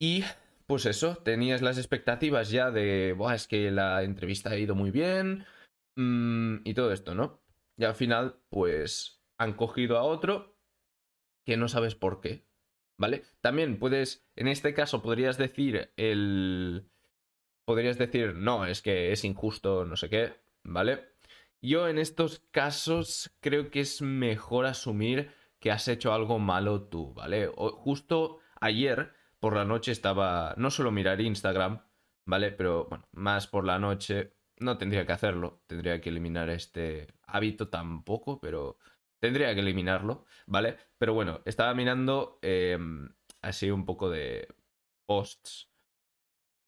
Y 0.00 0.24
pues 0.66 0.86
eso, 0.86 1.16
tenías 1.16 1.62
las 1.62 1.78
expectativas 1.78 2.50
ya 2.50 2.70
de, 2.70 3.12
Buah, 3.12 3.34
es 3.34 3.46
que 3.46 3.70
la 3.70 4.02
entrevista 4.02 4.50
ha 4.50 4.56
ido 4.56 4.74
muy 4.74 4.90
bien 4.90 5.46
mm, 5.96 6.58
y 6.64 6.74
todo 6.74 6.92
esto, 6.92 7.14
¿no? 7.14 7.42
Y 7.78 7.84
al 7.84 7.94
final, 7.94 8.40
pues 8.50 9.22
han 9.38 9.54
cogido 9.54 9.98
a 9.98 10.02
otro 10.02 10.56
que 11.44 11.56
no 11.56 11.68
sabes 11.68 11.94
por 11.94 12.20
qué, 12.20 12.46
¿Vale? 12.98 13.24
También 13.40 13.78
puedes, 13.78 14.26
en 14.36 14.48
este 14.48 14.74
caso 14.74 15.02
podrías 15.02 15.38
decir 15.38 15.92
el... 15.96 16.88
Podrías 17.66 17.98
decir, 17.98 18.34
no, 18.34 18.66
es 18.66 18.82
que 18.82 19.10
es 19.10 19.24
injusto, 19.24 19.84
no 19.84 19.96
sé 19.96 20.10
qué, 20.10 20.34
¿vale? 20.64 21.13
Yo 21.64 21.88
en 21.88 21.98
estos 21.98 22.40
casos 22.50 23.34
creo 23.40 23.70
que 23.70 23.80
es 23.80 24.02
mejor 24.02 24.66
asumir 24.66 25.32
que 25.60 25.70
has 25.70 25.88
hecho 25.88 26.12
algo 26.12 26.38
malo 26.38 26.82
tú, 26.82 27.14
¿vale? 27.14 27.50
justo 27.56 28.38
ayer 28.60 29.12
por 29.40 29.56
la 29.56 29.64
noche 29.64 29.92
estaba, 29.92 30.54
no 30.58 30.70
solo 30.70 30.90
mirar 30.90 31.20
Instagram, 31.20 31.82
¿vale? 32.26 32.52
Pero 32.52 32.86
bueno, 32.88 33.08
más 33.12 33.46
por 33.46 33.64
la 33.64 33.78
noche 33.78 34.34
no 34.58 34.76
tendría 34.76 35.06
que 35.06 35.12
hacerlo, 35.12 35.62
tendría 35.66 36.00
que 36.00 36.10
eliminar 36.10 36.50
este 36.50 37.08
hábito 37.26 37.68
tampoco, 37.68 38.40
pero 38.40 38.78
Tendría 39.24 39.54
que 39.54 39.60
eliminarlo, 39.60 40.26
¿vale? 40.46 40.76
Pero 40.98 41.14
bueno, 41.14 41.40
estaba 41.46 41.72
mirando 41.72 42.38
em, 42.42 43.08
así 43.40 43.70
un 43.70 43.86
poco 43.86 44.10
de 44.10 44.46
posts. 45.06 45.70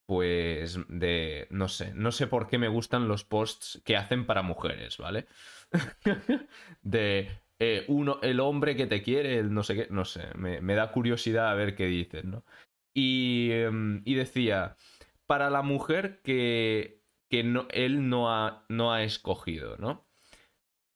Pues 0.07 0.79
de. 0.89 1.49
No 1.51 1.69
sé. 1.69 1.93
No 1.95 2.13
sé 2.13 2.27
por 2.27 2.49
qué 2.49 2.59
me 2.59 2.69
gustan 2.69 3.09
los 3.09 3.25
posts 3.25 3.83
que 3.85 3.97
hacen 3.97 4.27
para 4.27 4.43
mujeres, 4.43 4.99
¿vale? 4.99 5.27
de. 6.83 7.29
Eh, 7.59 7.85
uno, 7.89 8.19
el 8.23 8.41
hombre 8.41 8.77
que 8.77 8.87
te 8.87 9.03
quiere, 9.03 9.39
el 9.39 9.53
no 9.53 9.63
sé 9.63 9.75
qué. 9.75 9.89
No 9.91 10.05
sé. 10.05 10.29
Me, 10.37 10.75
da 10.75 10.93
curiosidad 10.93 11.51
a 11.51 11.55
ver 11.55 11.75
qué 11.75 11.87
dicen, 11.87 12.31
¿no? 12.31 12.45
Y, 12.95 13.51
em, 13.53 14.03
y 14.05 14.15
decía. 14.15 14.77
Para 15.27 15.51
la 15.51 15.63
mujer 15.63 16.21
que, 16.23 17.03
que 17.29 17.43
no, 17.43 17.67
él 17.71 18.09
no 18.09 18.31
ha, 18.33 18.65
no 18.69 18.93
ha 18.93 19.03
escogido, 19.03 19.77
¿no? 19.77 20.07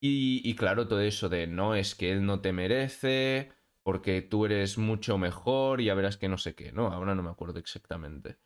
Y, 0.02 0.54
claro, 0.56 0.88
todo 0.88 1.00
eso 1.00 1.28
de 1.28 1.46
no, 1.46 1.74
es 1.74 1.94
que 1.94 2.10
él 2.10 2.24
no 2.24 2.40
te 2.40 2.52
merece, 2.54 3.52
porque 3.82 4.22
tú 4.22 4.46
eres 4.46 4.78
mucho 4.78 5.18
mejor 5.18 5.80
y 5.80 5.86
ya 5.86 5.94
verás 5.94 6.16
que 6.16 6.28
no 6.28 6.38
sé 6.38 6.54
qué, 6.54 6.72
¿no? 6.72 6.86
Ahora 6.88 7.14
no 7.14 7.22
me 7.22 7.30
acuerdo 7.30 7.58
exactamente. 7.58 8.38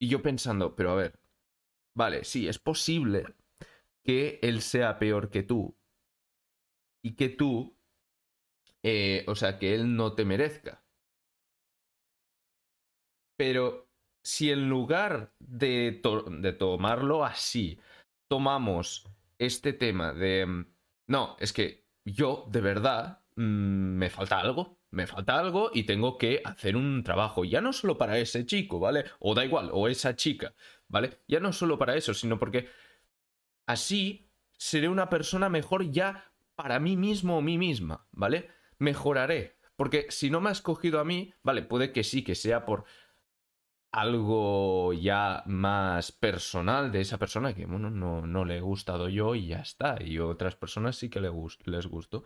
Y 0.00 0.08
yo 0.08 0.22
pensando, 0.22 0.74
pero 0.74 0.92
a 0.92 0.94
ver, 0.94 1.20
vale, 1.94 2.24
sí, 2.24 2.48
es 2.48 2.58
posible 2.58 3.34
que 4.02 4.38
él 4.42 4.62
sea 4.62 4.98
peor 4.98 5.30
que 5.30 5.42
tú 5.42 5.76
y 7.04 7.14
que 7.16 7.28
tú, 7.28 7.76
eh, 8.82 9.24
o 9.28 9.34
sea, 9.34 9.58
que 9.58 9.74
él 9.74 9.94
no 9.96 10.14
te 10.14 10.24
merezca. 10.24 10.82
Pero 13.36 13.90
si 14.22 14.50
en 14.50 14.68
lugar 14.68 15.34
de, 15.38 15.92
tomarlo 16.58 17.24
así, 17.24 17.78
tomamos 18.28 19.06
este 19.38 19.72
tema 19.72 20.12
de, 20.12 20.46
mm, 20.46 20.74
no, 21.08 21.36
es 21.38 21.52
que 21.52 21.86
yo 22.04 22.46
de 22.50 22.60
verdad 22.60 23.22
mm, 23.36 23.42
me 23.96 24.10
falta 24.10 24.40
algo, 24.40 24.79
me 24.90 25.06
falta 25.06 25.38
algo 25.38 25.70
y 25.72 25.84
tengo 25.84 26.18
que 26.18 26.42
hacer 26.44 26.76
un 26.76 27.02
trabajo, 27.02 27.44
ya 27.44 27.60
no 27.60 27.72
solo 27.72 27.96
para 27.96 28.18
ese 28.18 28.44
chico, 28.46 28.80
¿vale? 28.80 29.04
O 29.20 29.34
da 29.34 29.44
igual, 29.44 29.70
o 29.72 29.88
esa 29.88 30.16
chica, 30.16 30.54
¿vale? 30.88 31.20
Ya 31.28 31.40
no 31.40 31.52
solo 31.52 31.78
para 31.78 31.96
eso, 31.96 32.14
sino 32.14 32.38
porque 32.38 32.68
así 33.66 34.30
seré 34.56 34.88
una 34.88 35.08
persona 35.08 35.48
mejor 35.48 35.90
ya 35.90 36.32
para 36.54 36.80
mí 36.80 36.96
mismo 36.96 37.38
o 37.38 37.42
mí 37.42 37.56
misma, 37.56 38.06
¿vale? 38.12 38.50
Mejoraré. 38.78 39.58
Porque 39.76 40.06
si 40.10 40.28
no 40.28 40.40
me 40.40 40.50
has 40.50 40.60
cogido 40.60 41.00
a 41.00 41.04
mí, 41.04 41.32
vale, 41.42 41.62
puede 41.62 41.92
que 41.92 42.04
sí, 42.04 42.22
que 42.22 42.34
sea 42.34 42.66
por 42.66 42.84
algo 43.92 44.92
ya 44.92 45.42
más 45.46 46.12
personal 46.12 46.92
de 46.92 47.00
esa 47.00 47.18
persona 47.18 47.54
que, 47.54 47.66
bueno, 47.66 47.90
no, 47.90 48.26
no 48.26 48.44
le 48.44 48.58
he 48.58 48.60
gustado 48.60 49.08
yo 49.08 49.34
y 49.34 49.46
ya 49.48 49.60
está. 49.60 50.02
Y 50.02 50.18
otras 50.18 50.56
personas 50.56 50.96
sí 50.96 51.08
que 51.08 51.20
les, 51.20 51.32
les 51.64 51.86
gusto. 51.86 52.24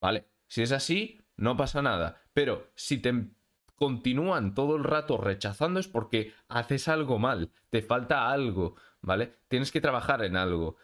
Vale, 0.00 0.28
si 0.48 0.62
es 0.62 0.72
así, 0.72 1.21
no 1.42 1.56
pasa 1.56 1.82
nada. 1.82 2.22
Pero 2.32 2.70
si 2.74 2.98
te 2.98 3.30
continúan 3.74 4.54
todo 4.54 4.76
el 4.76 4.84
rato 4.84 5.16
rechazando 5.16 5.80
es 5.80 5.88
porque 5.88 6.32
haces 6.48 6.86
algo 6.86 7.18
mal, 7.18 7.50
te 7.68 7.82
falta 7.82 8.30
algo, 8.30 8.76
¿vale? 9.00 9.38
Tienes 9.48 9.72
que 9.72 9.80
trabajar 9.80 10.24
en 10.24 10.36
algo. 10.36 10.76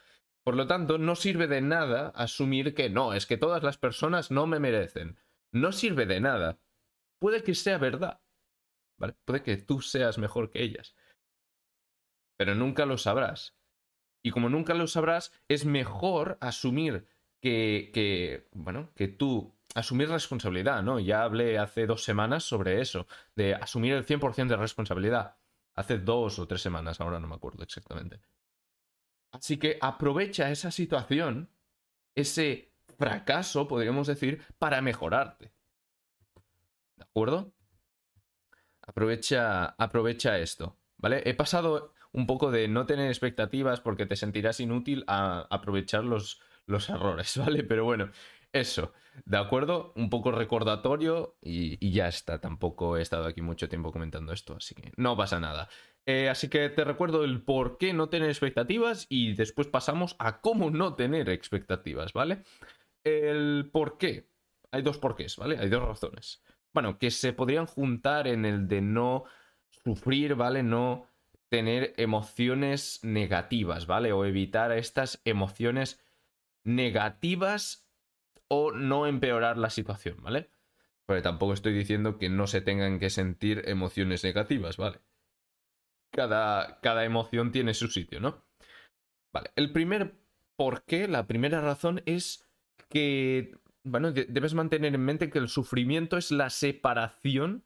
Por 0.42 0.56
lo 0.56 0.66
tanto, 0.66 0.98
no 0.98 1.14
sirve 1.14 1.46
de 1.46 1.60
nada 1.60 2.08
asumir 2.08 2.74
que 2.74 2.90
no, 2.90 3.12
es 3.12 3.26
que 3.26 3.36
todas 3.36 3.62
las 3.62 3.78
personas 3.78 4.30
no 4.30 4.46
me 4.46 4.58
merecen. 4.58 5.18
No 5.52 5.72
sirve 5.72 6.06
de 6.06 6.20
nada. 6.20 6.58
Puede 7.20 7.42
que 7.42 7.54
sea 7.54 7.78
verdad, 7.78 8.20
Puede 9.24 9.42
que 9.42 9.56
tú 9.56 9.80
seas 9.80 10.18
mejor 10.18 10.50
que 10.50 10.62
ellas. 10.62 10.96
Pero 12.36 12.54
nunca 12.54 12.84
lo 12.84 12.98
sabrás. 12.98 13.56
Y 14.24 14.32
como 14.32 14.48
nunca 14.48 14.74
lo 14.74 14.86
sabrás, 14.88 15.32
es 15.46 15.64
mejor 15.64 16.36
asumir 16.40 17.06
que, 17.40 17.90
que, 17.94 18.48
bueno, 18.52 18.92
que 18.96 19.06
tú, 19.06 19.56
asumir 19.74 20.08
responsabilidad, 20.08 20.82
¿no? 20.82 20.98
Ya 20.98 21.22
hablé 21.22 21.58
hace 21.58 21.86
dos 21.86 22.02
semanas 22.02 22.44
sobre 22.44 22.80
eso, 22.80 23.06
de 23.36 23.54
asumir 23.54 23.94
el 23.94 24.06
100% 24.06 24.48
de 24.48 24.56
responsabilidad. 24.56 25.36
Hace 25.74 25.98
dos 25.98 26.38
o 26.38 26.48
tres 26.48 26.60
semanas, 26.60 27.00
ahora 27.00 27.20
no 27.20 27.28
me 27.28 27.36
acuerdo 27.36 27.62
exactamente. 27.62 28.20
Así 29.30 29.58
que 29.58 29.78
aprovecha 29.80 30.50
esa 30.50 30.70
situación, 30.70 31.50
ese 32.14 32.72
fracaso, 32.98 33.68
podríamos 33.68 34.06
decir, 34.06 34.42
para 34.58 34.80
mejorarte. 34.80 35.52
¿De 36.96 37.04
acuerdo? 37.04 37.52
Aprovecha, 38.82 39.66
aprovecha 39.66 40.38
esto, 40.38 40.78
¿vale? 40.96 41.22
He 41.26 41.34
pasado 41.34 41.94
un 42.12 42.26
poco 42.26 42.50
de 42.50 42.68
no 42.68 42.86
tener 42.86 43.08
expectativas 43.08 43.80
porque 43.80 44.06
te 44.06 44.16
sentirás 44.16 44.60
inútil 44.60 45.04
a 45.06 45.46
aprovechar 45.50 46.04
los, 46.04 46.40
los 46.66 46.88
errores, 46.88 47.36
¿vale? 47.38 47.62
Pero 47.64 47.84
bueno, 47.84 48.10
Eso, 48.52 48.92
¿de 49.26 49.36
acuerdo? 49.36 49.92
Un 49.96 50.08
poco 50.08 50.30
recordatorio 50.30 51.36
y, 51.42 51.90
ya 51.90 52.08
está. 52.08 52.40
Tampoco 52.40 52.96
he 52.96 53.02
estado 53.02 53.26
aquí 53.26 53.42
mucho 53.42 53.68
tiempo 53.68 53.92
comentando 53.92 54.32
esto, 54.32 54.56
así 54.56 54.74
que 54.74 54.92
no 54.96 55.16
pasa 55.16 55.38
nada. 55.38 55.68
Eh, 56.06 56.28
así 56.30 56.48
que 56.48 56.70
te 56.70 56.84
recuerdo 56.84 57.24
el 57.24 57.42
por 57.42 57.76
qué 57.76 57.92
no 57.92 58.08
tener 58.08 58.30
expectativas 58.30 59.06
y 59.10 59.34
después 59.34 59.68
pasamos 59.68 60.16
a 60.18 60.40
cómo 60.40 60.70
no 60.70 60.94
tener 60.94 61.28
expectativas, 61.28 62.14
¿vale? 62.14 62.42
El 63.04 63.68
por 63.70 63.98
qué. 63.98 64.30
Hay 64.70 64.82
dos 64.82 64.98
porqués, 64.98 65.36
¿vale? 65.36 65.58
Hay 65.58 65.68
dos 65.68 65.82
razones. 65.82 66.42
Bueno, 66.72 66.98
que 66.98 67.10
se 67.10 67.32
podrían 67.32 67.66
juntar 67.66 68.26
en 68.26 68.44
el 68.44 68.68
de 68.68 68.80
no 68.80 69.24
sufrir, 69.84 70.34
¿vale? 70.34 70.62
No 70.62 71.06
tener 71.48 71.94
emociones 71.96 73.00
negativas, 73.02 73.86
¿vale? 73.86 74.12
O 74.12 74.24
evitar 74.24 74.72
estas 74.72 75.20
emociones 75.24 76.02
negativas 76.64 77.87
o 78.48 78.72
no 78.72 79.06
empeorar 79.06 79.58
la 79.58 79.70
situación, 79.70 80.16
¿vale? 80.22 80.50
Porque 81.06 81.22
tampoco 81.22 81.52
estoy 81.52 81.72
diciendo 81.72 82.18
que 82.18 82.28
no 82.28 82.46
se 82.46 82.60
tengan 82.60 82.98
que 82.98 83.10
sentir 83.10 83.62
emociones 83.66 84.24
negativas, 84.24 84.76
¿vale? 84.76 85.00
Cada, 86.10 86.80
cada 86.80 87.04
emoción 87.04 87.52
tiene 87.52 87.74
su 87.74 87.88
sitio, 87.88 88.20
¿no? 88.20 88.44
Vale, 89.32 89.50
el 89.56 89.72
primer 89.72 90.14
por 90.56 90.84
qué, 90.84 91.06
la 91.06 91.26
primera 91.26 91.60
razón 91.60 92.02
es 92.04 92.50
que, 92.88 93.56
bueno, 93.84 94.12
debes 94.12 94.54
mantener 94.54 94.94
en 94.94 95.04
mente 95.04 95.30
que 95.30 95.38
el 95.38 95.48
sufrimiento 95.48 96.16
es 96.16 96.32
la 96.32 96.50
separación 96.50 97.64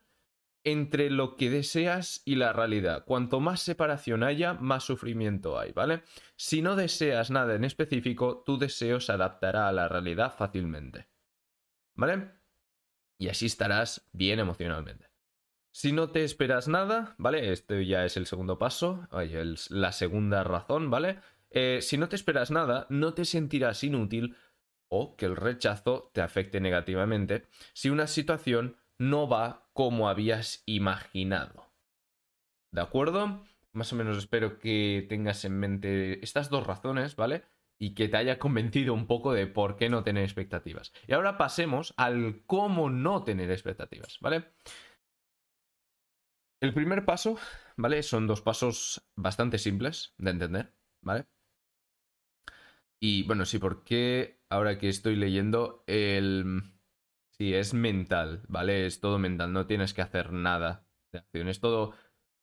entre 0.64 1.10
lo 1.10 1.36
que 1.36 1.50
deseas 1.50 2.22
y 2.24 2.36
la 2.36 2.52
realidad. 2.52 3.04
Cuanto 3.04 3.40
más 3.40 3.60
separación 3.60 4.22
haya, 4.22 4.54
más 4.54 4.84
sufrimiento 4.84 5.58
hay, 5.58 5.72
¿vale? 5.72 6.02
Si 6.36 6.62
no 6.62 6.76
deseas 6.76 7.30
nada 7.30 7.54
en 7.54 7.64
específico, 7.64 8.42
tu 8.44 8.58
deseo 8.58 9.00
se 9.00 9.12
adaptará 9.12 9.68
a 9.68 9.72
la 9.72 9.88
realidad 9.88 10.34
fácilmente. 10.36 11.08
¿Vale? 11.94 12.30
Y 13.18 13.28
así 13.28 13.46
estarás 13.46 14.08
bien 14.12 14.38
emocionalmente. 14.38 15.10
Si 15.70 15.92
no 15.92 16.10
te 16.10 16.24
esperas 16.24 16.68
nada, 16.68 17.14
¿vale? 17.18 17.52
Este 17.52 17.86
ya 17.86 18.04
es 18.04 18.16
el 18.16 18.26
segundo 18.26 18.58
paso, 18.58 19.08
la 19.70 19.92
segunda 19.92 20.44
razón, 20.44 20.90
¿vale? 20.90 21.18
Eh, 21.50 21.80
si 21.82 21.98
no 21.98 22.08
te 22.08 22.16
esperas 22.16 22.50
nada, 22.50 22.86
no 22.90 23.14
te 23.14 23.24
sentirás 23.24 23.82
inútil 23.84 24.36
o 24.88 25.16
que 25.16 25.26
el 25.26 25.36
rechazo 25.36 26.10
te 26.12 26.20
afecte 26.20 26.60
negativamente 26.60 27.46
si 27.72 27.88
una 27.88 28.06
situación 28.06 28.76
no 29.02 29.28
va 29.28 29.68
como 29.72 30.08
habías 30.08 30.62
imaginado. 30.66 31.72
¿De 32.70 32.80
acuerdo? 32.80 33.44
Más 33.72 33.92
o 33.92 33.96
menos 33.96 34.16
espero 34.16 34.58
que 34.58 35.06
tengas 35.08 35.44
en 35.44 35.58
mente 35.58 36.22
estas 36.22 36.50
dos 36.50 36.66
razones, 36.66 37.16
¿vale? 37.16 37.44
Y 37.78 37.94
que 37.94 38.08
te 38.08 38.16
haya 38.16 38.38
convencido 38.38 38.94
un 38.94 39.06
poco 39.06 39.32
de 39.32 39.46
por 39.46 39.76
qué 39.76 39.88
no 39.88 40.04
tener 40.04 40.22
expectativas. 40.22 40.92
Y 41.08 41.14
ahora 41.14 41.36
pasemos 41.36 41.94
al 41.96 42.44
cómo 42.46 42.90
no 42.90 43.24
tener 43.24 43.50
expectativas, 43.50 44.18
¿vale? 44.20 44.52
El 46.60 46.72
primer 46.72 47.04
paso, 47.04 47.38
¿vale? 47.76 48.02
Son 48.04 48.28
dos 48.28 48.40
pasos 48.40 49.02
bastante 49.16 49.58
simples 49.58 50.14
de 50.18 50.30
entender, 50.30 50.74
¿vale? 51.00 51.26
Y 53.00 53.24
bueno, 53.24 53.46
sí, 53.46 53.58
porque 53.58 54.40
ahora 54.48 54.78
que 54.78 54.88
estoy 54.88 55.16
leyendo 55.16 55.82
el 55.88 56.62
Sí, 57.42 57.54
es 57.54 57.74
mental, 57.74 58.44
¿vale? 58.46 58.86
Es 58.86 59.00
todo 59.00 59.18
mental, 59.18 59.52
no 59.52 59.66
tienes 59.66 59.92
que 59.92 60.00
hacer 60.00 60.32
nada 60.32 60.86
de 61.10 61.18
acción. 61.18 61.48
Es 61.48 61.58
todo 61.58 61.92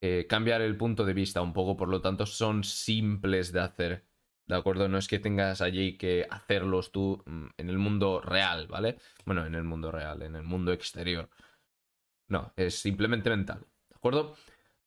eh, 0.02 0.26
cambiar 0.28 0.60
el 0.60 0.76
punto 0.76 1.06
de 1.06 1.14
vista 1.14 1.42
un 1.42 1.54
poco, 1.54 1.78
por 1.78 1.88
lo 1.88 2.02
tanto 2.02 2.26
son 2.26 2.66
simples 2.66 3.54
de 3.54 3.62
hacer, 3.62 4.06
¿de 4.46 4.56
acuerdo? 4.58 4.90
No 4.90 4.98
es 4.98 5.08
que 5.08 5.20
tengas 5.20 5.62
allí 5.62 5.98
que 5.98 6.28
hacerlos 6.30 6.92
tú 6.92 7.24
mm, 7.26 7.46
en 7.56 7.70
el 7.70 7.78
mundo 7.78 8.20
real, 8.20 8.68
¿vale? 8.68 8.98
Bueno, 9.26 9.46
en 9.46 9.56
el 9.56 9.64
mundo 9.64 9.90
real, 9.90 10.22
en 10.22 10.36
el 10.36 10.44
mundo 10.44 10.74
exterior. 10.74 11.30
No, 12.28 12.52
es 12.58 12.76
simplemente 12.76 13.30
mental, 13.30 13.68
¿de 13.88 13.96
acuerdo? 13.96 14.36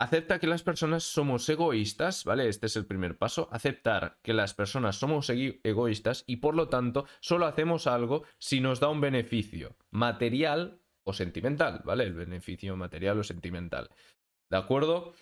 Acepta 0.03 0.41
que 0.41 0.49
las 0.49 0.65
personas 0.65 1.05
somos 1.05 1.49
egoístas, 1.49 2.25
¿vale? 2.25 2.49
Este 2.49 2.67
es 2.67 2.75
el 2.75 2.87
primer 2.87 3.17
paso. 3.17 3.49
Aceptar 3.53 4.19
que 4.21 4.33
las 4.33 4.53
personas 4.53 4.97
somos 4.97 5.31
egoístas 5.31 6.25
y 6.27 6.39
por 6.39 6.57
lo 6.57 6.69
tanto 6.69 7.07
solo 7.21 7.47
hacemos 7.47 7.87
algo 7.87 8.25
si 8.37 8.61
nos 8.61 8.81
da 8.81 8.89
un 8.89 9.01
beneficio 9.01 9.77
material 9.93 10.81
o 11.05 11.13
sentimental, 11.13 11.83
¿vale? 11.85 12.03
El 12.03 12.15
beneficio 12.15 12.77
material 12.77 13.21
o 13.21 13.23
sentimental. 13.23 13.91
¿De 14.51 14.57
acuerdo? 14.57 15.13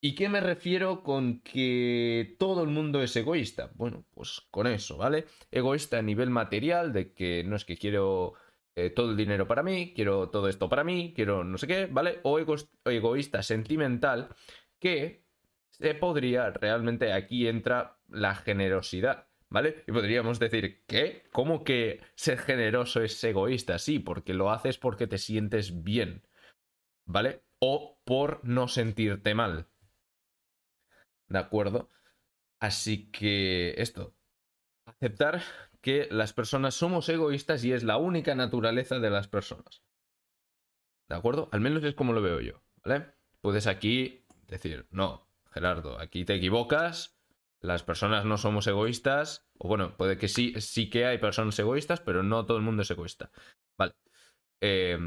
¿Y 0.00 0.14
qué 0.14 0.28
me 0.28 0.40
refiero 0.40 1.02
con 1.02 1.40
que 1.40 2.36
todo 2.38 2.62
el 2.62 2.68
mundo 2.68 3.02
es 3.02 3.16
egoísta? 3.16 3.72
Bueno, 3.74 4.04
pues 4.14 4.42
con 4.52 4.68
eso, 4.68 4.96
¿vale? 4.96 5.26
Egoísta 5.50 5.98
a 5.98 6.02
nivel 6.02 6.30
material, 6.30 6.92
de 6.92 7.12
que 7.12 7.42
no 7.42 7.56
es 7.56 7.64
que 7.64 7.76
quiero 7.76 8.34
eh, 8.86 8.90
todo 8.90 9.10
el 9.10 9.16
dinero 9.16 9.46
para 9.46 9.62
mí, 9.62 9.92
quiero 9.94 10.30
todo 10.30 10.48
esto 10.48 10.68
para 10.68 10.84
mí, 10.84 11.12
quiero 11.14 11.44
no 11.44 11.58
sé 11.58 11.66
qué, 11.66 11.86
¿vale? 11.86 12.20
O 12.22 12.38
egoísta 12.84 13.42
sentimental, 13.42 14.28
que 14.78 15.24
se 15.70 15.94
podría, 15.94 16.50
realmente 16.50 17.12
aquí 17.12 17.48
entra 17.48 17.98
la 18.08 18.34
generosidad, 18.34 19.28
¿vale? 19.48 19.84
Y 19.86 19.92
podríamos 19.92 20.38
decir, 20.38 20.84
¿qué? 20.86 21.24
¿Cómo 21.32 21.64
que 21.64 22.00
ser 22.14 22.38
generoso 22.38 23.02
es 23.02 23.22
egoísta? 23.24 23.78
Sí, 23.78 23.98
porque 23.98 24.34
lo 24.34 24.50
haces 24.50 24.78
porque 24.78 25.06
te 25.06 25.18
sientes 25.18 25.82
bien, 25.82 26.26
¿vale? 27.06 27.42
O 27.58 28.00
por 28.04 28.40
no 28.44 28.68
sentirte 28.68 29.34
mal. 29.34 29.68
¿De 31.28 31.38
acuerdo? 31.38 31.88
Así 32.60 33.10
que 33.10 33.74
esto, 33.80 34.14
aceptar 34.84 35.42
que 35.80 36.08
las 36.10 36.32
personas 36.32 36.74
somos 36.74 37.08
egoístas 37.08 37.64
y 37.64 37.72
es 37.72 37.84
la 37.84 37.96
única 37.96 38.34
naturaleza 38.34 38.98
de 38.98 39.10
las 39.10 39.28
personas. 39.28 39.82
¿De 41.08 41.16
acuerdo? 41.16 41.48
Al 41.52 41.60
menos 41.60 41.82
es 41.84 41.94
como 41.94 42.12
lo 42.12 42.22
veo 42.22 42.40
yo, 42.40 42.62
¿vale? 42.84 43.06
Puedes 43.40 43.66
aquí 43.66 44.24
decir, 44.46 44.86
no, 44.90 45.26
Gerardo, 45.50 45.98
aquí 45.98 46.24
te 46.24 46.34
equivocas, 46.34 47.18
las 47.60 47.82
personas 47.82 48.24
no 48.24 48.38
somos 48.38 48.66
egoístas, 48.66 49.48
o 49.58 49.68
bueno, 49.68 49.96
puede 49.96 50.18
que 50.18 50.28
sí, 50.28 50.54
sí 50.60 50.88
que 50.88 51.06
hay 51.06 51.18
personas 51.18 51.58
egoístas, 51.58 52.00
pero 52.00 52.22
no 52.22 52.46
todo 52.46 52.58
el 52.58 52.62
mundo 52.62 52.82
es 52.82 52.90
egoísta. 52.90 53.30
Vale. 53.76 53.94
Eh, 54.60 54.98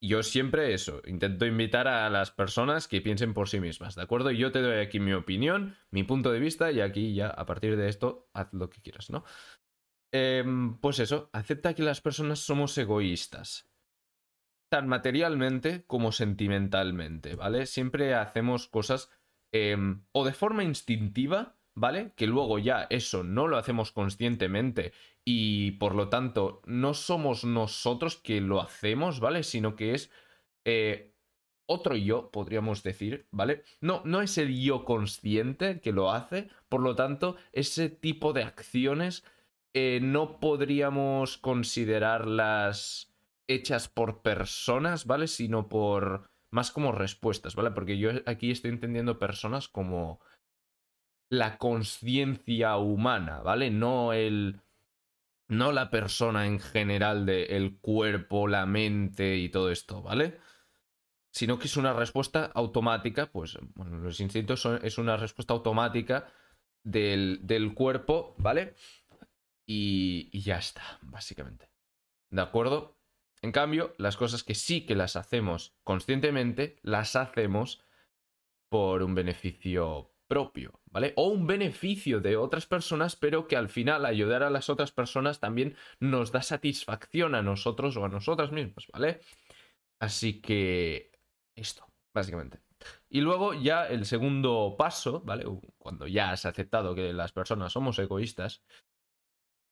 yo 0.00 0.22
siempre 0.22 0.74
eso, 0.74 1.00
intento 1.06 1.46
invitar 1.46 1.88
a 1.88 2.08
las 2.10 2.30
personas 2.30 2.88
que 2.88 3.00
piensen 3.00 3.34
por 3.34 3.48
sí 3.48 3.60
mismas, 3.60 3.94
¿de 3.94 4.02
acuerdo? 4.02 4.30
Yo 4.30 4.52
te 4.52 4.60
doy 4.60 4.78
aquí 4.78 5.00
mi 5.00 5.12
opinión, 5.12 5.76
mi 5.90 6.04
punto 6.04 6.32
de 6.32 6.40
vista 6.40 6.70
y 6.70 6.80
aquí 6.80 7.14
ya 7.14 7.28
a 7.28 7.46
partir 7.46 7.76
de 7.76 7.88
esto 7.88 8.28
haz 8.32 8.52
lo 8.52 8.68
que 8.68 8.82
quieras, 8.82 9.10
¿no? 9.10 9.24
Em, 10.12 10.78
pues 10.78 10.98
eso, 10.98 11.30
acepta 11.32 11.74
que 11.74 11.82
las 11.82 12.00
personas 12.00 12.40
somos 12.40 12.76
egoístas, 12.78 13.70
tan 14.70 14.88
materialmente 14.88 15.84
como 15.86 16.12
sentimentalmente, 16.12 17.34
¿vale? 17.34 17.66
Siempre 17.66 18.14
hacemos 18.14 18.68
cosas 18.68 19.10
em, 19.52 20.04
o 20.12 20.24
de 20.24 20.32
forma 20.32 20.64
instintiva, 20.64 21.56
¿vale? 21.74 22.12
Que 22.16 22.26
luego 22.26 22.58
ya 22.58 22.86
eso 22.90 23.24
no 23.24 23.48
lo 23.48 23.56
hacemos 23.56 23.92
conscientemente 23.92 24.92
y 25.28 25.72
por 25.72 25.96
lo 25.96 26.08
tanto 26.08 26.62
no 26.66 26.94
somos 26.94 27.44
nosotros 27.44 28.16
que 28.16 28.40
lo 28.40 28.60
hacemos, 28.60 29.18
¿vale? 29.18 29.42
Sino 29.42 29.74
que 29.74 29.94
es 29.94 30.10
eh, 30.64 31.14
otro 31.68 31.96
yo, 31.96 32.30
podríamos 32.30 32.84
decir, 32.84 33.26
¿vale? 33.32 33.64
No, 33.80 34.02
no 34.04 34.22
es 34.22 34.38
el 34.38 34.56
yo 34.62 34.84
consciente 34.84 35.80
que 35.80 35.92
lo 35.92 36.12
hace, 36.12 36.48
por 36.68 36.80
lo 36.80 36.94
tanto, 36.94 37.36
ese 37.52 37.90
tipo 37.90 38.32
de 38.32 38.44
acciones 38.44 39.24
eh, 39.74 39.98
no 40.00 40.38
podríamos 40.38 41.38
considerarlas 41.38 43.12
hechas 43.48 43.88
por 43.88 44.22
personas, 44.22 45.06
¿vale? 45.06 45.26
Sino 45.26 45.68
por 45.68 46.30
más 46.52 46.70
como 46.70 46.92
respuestas, 46.92 47.56
¿vale? 47.56 47.72
Porque 47.72 47.98
yo 47.98 48.10
aquí 48.26 48.52
estoy 48.52 48.70
entendiendo 48.70 49.18
personas 49.18 49.68
como 49.68 50.20
la 51.30 51.58
conciencia 51.58 52.76
humana, 52.76 53.40
¿vale? 53.40 53.70
No 53.70 54.12
el... 54.12 54.60
No 55.48 55.72
la 55.72 55.90
persona 55.90 56.46
en 56.46 56.58
general 56.58 57.24
de 57.26 57.44
el 57.56 57.78
cuerpo, 57.78 58.48
la 58.48 58.66
mente 58.66 59.36
y 59.36 59.48
todo 59.48 59.70
esto, 59.70 60.02
¿vale? 60.02 60.38
Sino 61.30 61.58
que 61.58 61.66
es 61.66 61.76
una 61.76 61.92
respuesta 61.92 62.46
automática, 62.54 63.30
pues, 63.30 63.58
bueno, 63.74 63.98
los 63.98 64.20
instintos 64.20 64.60
son, 64.60 64.80
es 64.82 64.98
una 64.98 65.16
respuesta 65.16 65.54
automática 65.54 66.32
del, 66.82 67.40
del 67.42 67.74
cuerpo, 67.74 68.34
¿vale? 68.38 68.74
Y, 69.66 70.30
y 70.32 70.40
ya 70.40 70.58
está, 70.58 70.98
básicamente. 71.02 71.70
¿De 72.30 72.42
acuerdo? 72.42 72.96
En 73.42 73.52
cambio, 73.52 73.94
las 73.98 74.16
cosas 74.16 74.42
que 74.42 74.54
sí 74.54 74.86
que 74.86 74.96
las 74.96 75.14
hacemos 75.14 75.76
conscientemente, 75.84 76.80
las 76.82 77.14
hacemos 77.16 77.84
por 78.68 79.02
un 79.02 79.14
beneficio 79.14 80.12
propio, 80.26 80.80
¿vale? 80.96 81.12
O 81.16 81.28
un 81.28 81.46
beneficio 81.46 82.22
de 82.22 82.38
otras 82.38 82.64
personas, 82.64 83.16
pero 83.16 83.46
que 83.46 83.58
al 83.58 83.68
final 83.68 84.06
ayudar 84.06 84.42
a 84.42 84.48
las 84.48 84.70
otras 84.70 84.92
personas 84.92 85.40
también 85.40 85.76
nos 86.00 86.32
da 86.32 86.40
satisfacción 86.40 87.34
a 87.34 87.42
nosotros 87.42 87.98
o 87.98 88.06
a 88.06 88.08
nosotras 88.08 88.50
mismas, 88.50 88.86
¿vale? 88.90 89.20
Así 90.00 90.40
que 90.40 91.12
esto, 91.54 91.86
básicamente. 92.14 92.60
Y 93.10 93.20
luego 93.20 93.52
ya 93.52 93.86
el 93.86 94.06
segundo 94.06 94.76
paso, 94.78 95.20
¿vale? 95.20 95.44
Cuando 95.76 96.06
ya 96.06 96.30
has 96.30 96.46
aceptado 96.46 96.94
que 96.94 97.12
las 97.12 97.32
personas 97.32 97.74
somos 97.74 97.98
egoístas, 97.98 98.62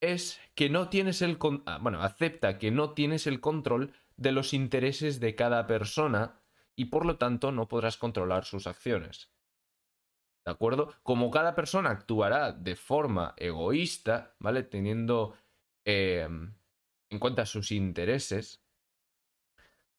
es 0.02 0.38
que 0.54 0.68
no 0.68 0.90
tienes 0.90 1.22
el... 1.22 1.38
Ah, 1.64 1.78
bueno, 1.80 2.02
acepta 2.02 2.58
que 2.58 2.70
no 2.70 2.92
tienes 2.92 3.26
el 3.26 3.40
control 3.40 3.94
de 4.18 4.32
los 4.32 4.52
intereses 4.52 5.20
de 5.20 5.34
cada 5.34 5.66
persona 5.66 6.42
y 6.76 6.84
por 6.86 7.06
lo 7.06 7.16
tanto 7.16 7.50
no 7.50 7.66
podrás 7.66 7.96
controlar 7.96 8.44
sus 8.44 8.66
acciones. 8.66 9.33
¿De 10.44 10.52
acuerdo? 10.52 10.92
Como 11.02 11.30
cada 11.30 11.54
persona 11.54 11.90
actuará 11.90 12.52
de 12.52 12.76
forma 12.76 13.34
egoísta, 13.36 14.34
¿vale? 14.38 14.62
Teniendo 14.62 15.34
em, 15.84 16.54
en 17.08 17.18
cuenta 17.18 17.46
sus 17.46 17.72
intereses, 17.72 18.62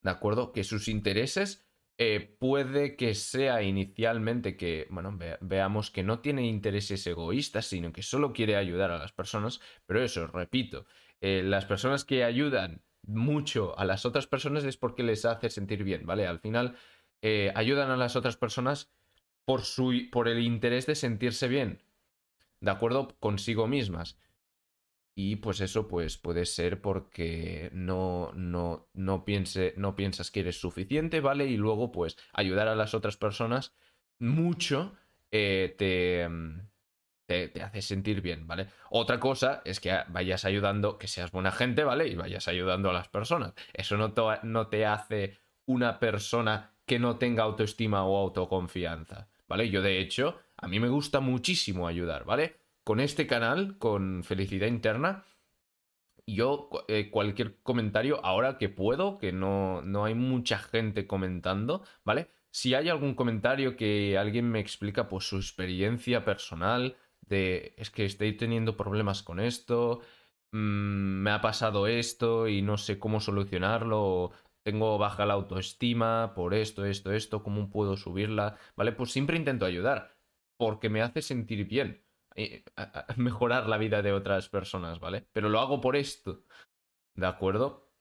¿de 0.02 0.12
acuerdo? 0.12 0.52
Que 0.52 0.64
sus 0.64 0.88
intereses 0.88 1.66
eh, 1.98 2.36
puede 2.40 2.96
que 2.96 3.16
sea 3.16 3.64
inicialmente 3.64 4.58
que, 4.58 4.88
bueno, 4.92 5.18
veamos 5.42 5.92
que 5.92 6.04
no 6.04 6.20
tiene 6.20 6.46
intereses 6.46 7.08
egoístas, 7.08 7.66
sino 7.68 7.92
que 7.92 8.04
solo 8.04 8.34
quiere 8.34 8.56
ayudar 8.58 8.92
a 8.92 9.00
las 9.00 9.14
personas, 9.14 9.62
pero 9.86 10.04
eso, 10.04 10.28
repito, 10.28 10.86
eh, 11.22 11.42
las 11.44 11.66
personas 11.66 12.04
que 12.06 12.24
ayudan 12.24 12.84
mucho 13.08 13.78
a 13.80 13.86
las 13.86 14.06
otras 14.06 14.28
personas 14.28 14.64
es 14.66 14.78
porque 14.78 15.04
les 15.04 15.26
hace 15.26 15.50
sentir 15.50 15.84
bien, 15.84 16.06
¿vale? 16.06 16.28
Al 16.28 16.40
final 16.40 16.76
eh, 17.22 17.52
ayudan 17.56 17.90
a 17.92 17.98
las 17.98 18.16
otras 18.16 18.38
personas 18.38 18.92
por, 19.46 19.62
su, 19.62 19.94
por 20.12 20.28
el 20.28 20.40
interés 20.40 20.86
de 20.86 20.96
sentirse 20.96 21.48
bien, 21.48 21.82
¿de 22.60 22.72
acuerdo? 22.72 23.16
Consigo 23.20 23.68
mismas. 23.68 24.18
Y 25.18 25.38
pues 25.38 25.62
eso 25.62 25.88
pues 25.88 26.18
puede 26.18 26.46
ser 26.46 26.82
porque 26.82 27.70
no, 27.72 28.34
no, 28.34 28.90
no, 28.94 29.24
piense, 29.24 29.74
no 29.78 29.96
piensas 29.96 30.30
que 30.30 30.42
eres 30.42 30.60
suficiente, 30.60 31.22
¿vale? 31.22 31.46
Y 31.46 31.56
luego 31.56 31.92
pues 31.92 32.18
ayudar 32.34 32.68
a 32.68 32.76
las 32.76 32.94
otras 32.94 33.16
personas 33.16 33.74
mucho 34.20 34.94
eh, 35.32 35.74
te, 35.78 36.28
te, 37.28 37.48
te, 37.48 37.64
hace 37.64 37.82
sentir 37.82 38.22
bien, 38.22 38.46
¿vale? 38.46 38.68
Otra 38.90 39.20
cosa 39.20 39.62
es 39.64 39.80
que 39.80 39.98
vayas 40.10 40.44
ayudando, 40.44 40.98
que 40.98 41.08
seas 41.08 41.32
buena 41.32 41.52
gente, 41.52 41.86
¿vale? 41.86 42.08
Y 42.08 42.16
vayas 42.16 42.50
ayudando 42.50 42.90
a 42.90 42.94
las 42.94 43.08
personas. 43.08 43.54
Eso 43.74 43.96
no 43.96 44.14
no 44.44 44.68
te 44.68 44.86
hace 44.86 45.38
una 45.66 46.00
persona 46.00 46.76
que 46.86 47.00
no 47.00 47.18
tenga 47.18 47.44
autoestima 47.44 48.06
o 48.06 48.18
autoconfianza, 48.18 49.28
¿vale? 49.48 49.70
Yo 49.70 49.82
de 49.82 50.00
hecho, 50.00 50.40
a 50.58 50.68
mí 50.68 50.80
me 50.80 50.90
gusta 50.90 51.20
muchísimo 51.20 51.88
ayudar, 51.88 52.26
¿vale? 52.26 52.66
con 52.86 53.00
este 53.00 53.28
canal, 53.28 53.78
con 53.80 54.24
Felicidad 54.24 54.68
Interna, 54.68 55.26
yo 56.28 56.70
eh, 56.88 57.10
cualquier 57.12 57.62
comentario, 57.64 58.24
ahora 58.24 58.58
que 58.60 58.70
puedo, 58.70 59.18
que 59.18 59.32
no, 59.32 59.82
no 59.82 60.06
hay 60.06 60.14
mucha 60.14 60.60
gente 60.60 61.08
comentando, 61.08 61.84
¿vale? 62.04 62.30
Si 62.52 62.76
hay 62.76 62.90
algún 62.90 63.16
comentario 63.16 63.76
que 63.76 64.18
alguien 64.20 64.50
me 64.50 64.60
explica 64.60 65.10
pues 65.10 65.28
su 65.28 65.38
experiencia 65.38 66.24
personal 66.24 66.96
de 67.22 67.74
es 67.78 67.90
que 67.90 68.06
estoy 68.06 68.38
teniendo 68.38 68.78
problemas 68.78 69.24
con 69.24 69.40
esto, 69.40 70.02
mm, 70.52 70.58
me 71.24 71.32
ha 71.32 71.42
pasado 71.42 71.88
esto 71.88 72.48
y 72.48 72.62
no 72.62 72.78
sé 72.78 73.00
cómo 73.00 73.20
solucionarlo, 73.20 74.32
tengo 74.66 74.98
baja 74.98 75.28
la 75.28 75.36
autoestima 75.36 76.34
por 76.34 76.56
esto, 76.56 76.86
esto, 76.86 77.12
esto, 77.14 77.44
cómo 77.44 77.70
puedo 77.70 77.98
subirla, 77.98 78.58
¿vale? 78.76 78.92
Pues 78.94 79.12
siempre 79.12 79.38
intento 79.38 79.66
ayudar 79.66 80.18
porque 80.58 80.90
me 80.90 81.04
hace 81.04 81.22
sentir 81.22 81.68
bien 81.68 82.04
mejorar 83.18 83.68
la 83.70 83.78
vida 83.78 84.02
de 84.02 84.12
otras 84.12 84.50
personas, 84.50 85.00
¿vale? 85.00 85.28
Pero 85.32 85.50
lo 85.50 85.60
hago 85.60 85.82
por 85.82 85.96
esto, 85.96 86.44
¿de 87.14 87.28
acuerdo? 87.28 87.92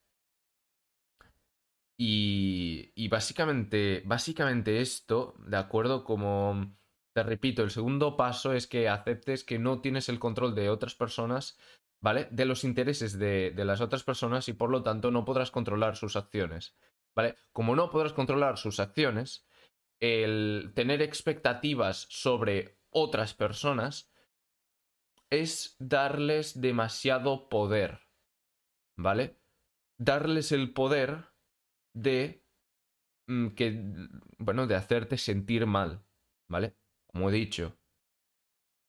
Y, 1.99 2.93
y 2.95 3.09
básicamente, 3.09 4.03
básicamente 4.07 4.81
esto, 4.81 5.35
¿de 5.47 5.59
acuerdo? 5.59 6.03
Como 6.03 6.75
te 7.15 7.23
repito, 7.23 7.63
el 7.63 7.71
segundo 7.71 8.17
paso 8.17 8.55
es 8.55 8.67
que 8.67 8.89
aceptes 8.89 9.45
que 9.45 9.59
no 9.59 9.83
tienes 9.83 10.09
el 10.09 10.19
control 10.19 10.55
de 10.55 10.71
otras 10.71 10.95
personas, 10.95 11.59
¿vale? 12.05 12.29
De 12.31 12.45
los 12.45 12.65
intereses 12.65 13.19
de, 13.19 13.51
de, 13.51 13.65
las 13.65 13.81
otras 13.81 14.05
personas 14.05 14.47
y 14.51 14.53
por 14.53 14.69
lo 14.69 14.83
tanto 14.83 15.11
no 15.11 15.25
podrás 15.25 15.51
controlar 15.51 15.97
sus 15.97 16.17
acciones, 16.17 16.77
¿vale? 17.17 17.35
Como 17.51 17.75
no 17.75 17.91
podrás 17.91 18.13
controlar 18.13 18.59
sus 18.59 18.79
acciones, 18.79 19.47
el 20.01 20.73
tener 20.75 21.01
expectativas 21.01 22.07
sobre 22.11 22.77
otras 22.91 23.33
personas 23.33 24.13
es 25.31 25.77
darles 25.79 26.61
demasiado 26.61 27.49
poder, 27.49 28.01
¿vale? 28.99 29.41
Darles 29.97 30.53
el 30.53 30.75
poder 30.75 31.31
de 31.95 32.45
mm, 33.29 33.49
que, 33.55 33.83
bueno, 34.37 34.67
de 34.67 34.75
hacerte 34.75 35.17
sentir 35.17 35.65
mal, 35.65 36.05
¿vale? 36.51 36.77
Como 37.07 37.31
he 37.31 37.33
dicho, 37.33 37.79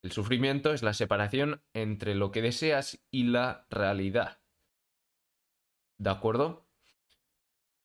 el 0.06 0.12
sufrimiento 0.12 0.72
es 0.72 0.84
la 0.84 0.94
separación 0.94 1.64
entre 1.74 2.14
lo 2.14 2.30
que 2.30 2.40
deseas 2.40 3.04
y 3.10 3.24
la 3.24 3.66
realidad. 3.70 4.40
¿De 5.98 6.10
acuerdo? 6.10 6.68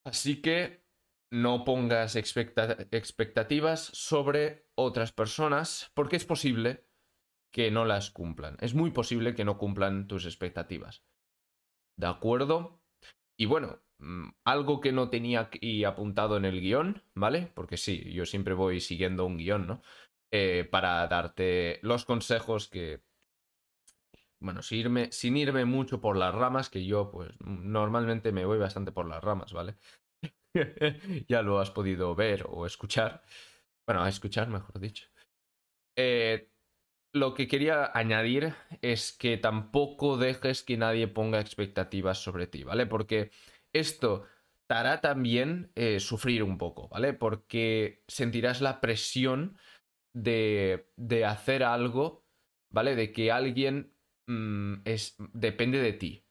Así 0.04 0.40
que 0.40 0.84
no 1.32 1.64
pongas 1.64 2.14
expectativas 2.14 3.80
sobre 3.92 4.68
otras 4.76 5.10
personas 5.10 5.90
porque 5.94 6.14
es 6.14 6.24
posible 6.24 6.86
que 7.52 7.72
no 7.72 7.84
las 7.84 8.12
cumplan. 8.12 8.56
Es 8.60 8.74
muy 8.74 8.92
posible 8.92 9.34
que 9.34 9.44
no 9.44 9.58
cumplan 9.58 10.06
tus 10.06 10.24
expectativas. 10.24 11.04
¿De 11.96 12.06
acuerdo? 12.06 12.84
Y 13.36 13.46
bueno, 13.46 13.82
mm, 13.98 14.28
algo 14.44 14.80
que 14.80 14.92
no 14.92 15.10
tenía 15.10 15.40
aquí 15.40 15.82
apuntado 15.82 16.36
en 16.36 16.44
el 16.44 16.60
guion, 16.60 17.02
¿vale? 17.16 17.50
Porque 17.52 17.76
sí, 17.76 18.12
yo 18.12 18.26
siempre 18.26 18.54
voy 18.54 18.80
siguiendo 18.80 19.26
un 19.26 19.38
guion, 19.38 19.66
¿no? 19.66 19.82
Eh, 20.34 20.66
para 20.70 21.06
darte 21.08 21.78
los 21.82 22.06
consejos 22.06 22.68
que... 22.68 23.02
Bueno, 24.40 24.62
sin 24.62 24.78
irme, 24.78 25.12
sin 25.12 25.36
irme 25.36 25.64
mucho 25.64 26.00
por 26.00 26.16
las 26.16 26.34
ramas, 26.34 26.68
que 26.70 26.84
yo 26.84 27.10
pues 27.10 27.30
normalmente 27.40 28.32
me 28.32 28.44
voy 28.44 28.58
bastante 28.58 28.90
por 28.90 29.06
las 29.06 29.22
ramas, 29.22 29.52
¿vale? 29.52 29.76
ya 31.28 31.42
lo 31.42 31.60
has 31.60 31.70
podido 31.70 32.14
ver 32.14 32.46
o 32.48 32.66
escuchar. 32.66 33.22
Bueno, 33.86 34.02
a 34.02 34.08
escuchar, 34.08 34.48
mejor 34.48 34.80
dicho. 34.80 35.06
Eh, 35.96 36.48
lo 37.12 37.34
que 37.34 37.46
quería 37.46 37.90
añadir 37.94 38.54
es 38.80 39.12
que 39.12 39.36
tampoco 39.36 40.16
dejes 40.16 40.62
que 40.62 40.78
nadie 40.78 41.08
ponga 41.08 41.40
expectativas 41.40 42.22
sobre 42.22 42.46
ti, 42.46 42.64
¿vale? 42.64 42.86
Porque 42.86 43.30
esto 43.72 44.24
te 44.66 44.74
hará 44.74 45.00
también 45.00 45.72
eh, 45.74 46.00
sufrir 46.00 46.42
un 46.42 46.56
poco, 46.58 46.88
¿vale? 46.88 47.12
Porque 47.12 48.02
sentirás 48.08 48.60
la 48.62 48.80
presión 48.80 49.58
de, 50.12 50.90
de 50.96 51.24
hacer 51.24 51.62
algo, 51.62 52.24
¿vale? 52.70 52.96
De 52.96 53.12
que 53.12 53.30
alguien 53.32 53.94
mm, 54.26 54.74
es, 54.84 55.16
depende 55.32 55.78
de 55.78 55.92
ti, 55.92 56.24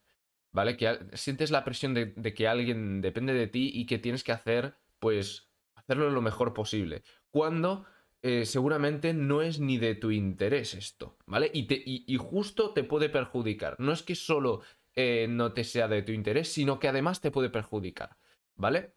¿vale? 0.50 0.76
Que 0.76 0.98
sientes 1.14 1.50
la 1.50 1.64
presión 1.64 1.94
de, 1.94 2.06
de 2.06 2.34
que 2.34 2.48
alguien 2.48 3.00
depende 3.00 3.34
de 3.34 3.46
ti 3.46 3.70
y 3.74 3.86
que 3.86 3.98
tienes 3.98 4.24
que 4.24 4.32
hacer, 4.32 4.76
pues, 4.98 5.50
hacerlo 5.74 6.10
lo 6.10 6.22
mejor 6.22 6.54
posible. 6.54 7.02
Cuando 7.30 7.86
eh, 8.24 8.46
seguramente 8.46 9.14
no 9.14 9.42
es 9.42 9.58
ni 9.58 9.78
de 9.78 9.96
tu 9.96 10.12
interés 10.12 10.74
esto, 10.74 11.18
¿vale? 11.26 11.50
Y, 11.52 11.64
te, 11.66 11.82
y, 11.84 12.16
justo 12.18 12.72
te 12.72 12.84
puede 12.84 13.08
perjudicar. 13.08 13.74
No 13.80 13.92
es 13.92 14.04
que 14.04 14.14
solo 14.14 14.62
eh, 14.94 15.26
no 15.28 15.52
te 15.52 15.64
sea 15.64 15.88
de 15.88 16.02
tu 16.02 16.12
interés, 16.12 16.52
sino 16.52 16.78
que 16.78 16.86
además 16.86 17.20
te 17.20 17.32
puede 17.32 17.50
perjudicar, 17.50 18.16
¿vale? 18.54 18.94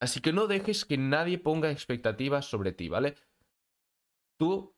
Así 0.00 0.20
que 0.20 0.32
no 0.32 0.48
dejes 0.48 0.84
que 0.84 0.98
nadie 0.98 1.38
ponga 1.38 1.70
expectativas 1.70 2.46
sobre 2.46 2.72
ti, 2.72 2.88
¿vale? 2.88 3.14
Tú 4.38 4.76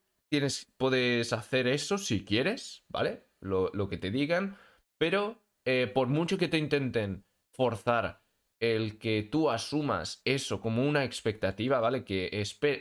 puedes 0.77 1.33
hacer 1.33 1.67
eso 1.67 1.99
si 1.99 2.25
quieres, 2.25 2.85
¿vale? 2.89 3.25
Lo, 3.41 3.71
lo 3.73 3.89
que 3.89 3.97
te 3.97 4.11
digan, 4.11 4.57
pero 4.99 5.43
eh, 5.65 5.87
por 5.87 6.09
mucho 6.09 6.39
que 6.39 6.49
te 6.49 6.59
intenten 6.59 7.25
forzar 7.53 8.23
el 8.61 8.99
que 8.99 9.23
tú 9.23 9.51
asumas 9.51 10.21
eso 10.25 10.61
como 10.61 10.87
una 10.87 11.05
expectativa, 11.05 11.81
¿vale? 11.81 12.05
Que 12.05 12.31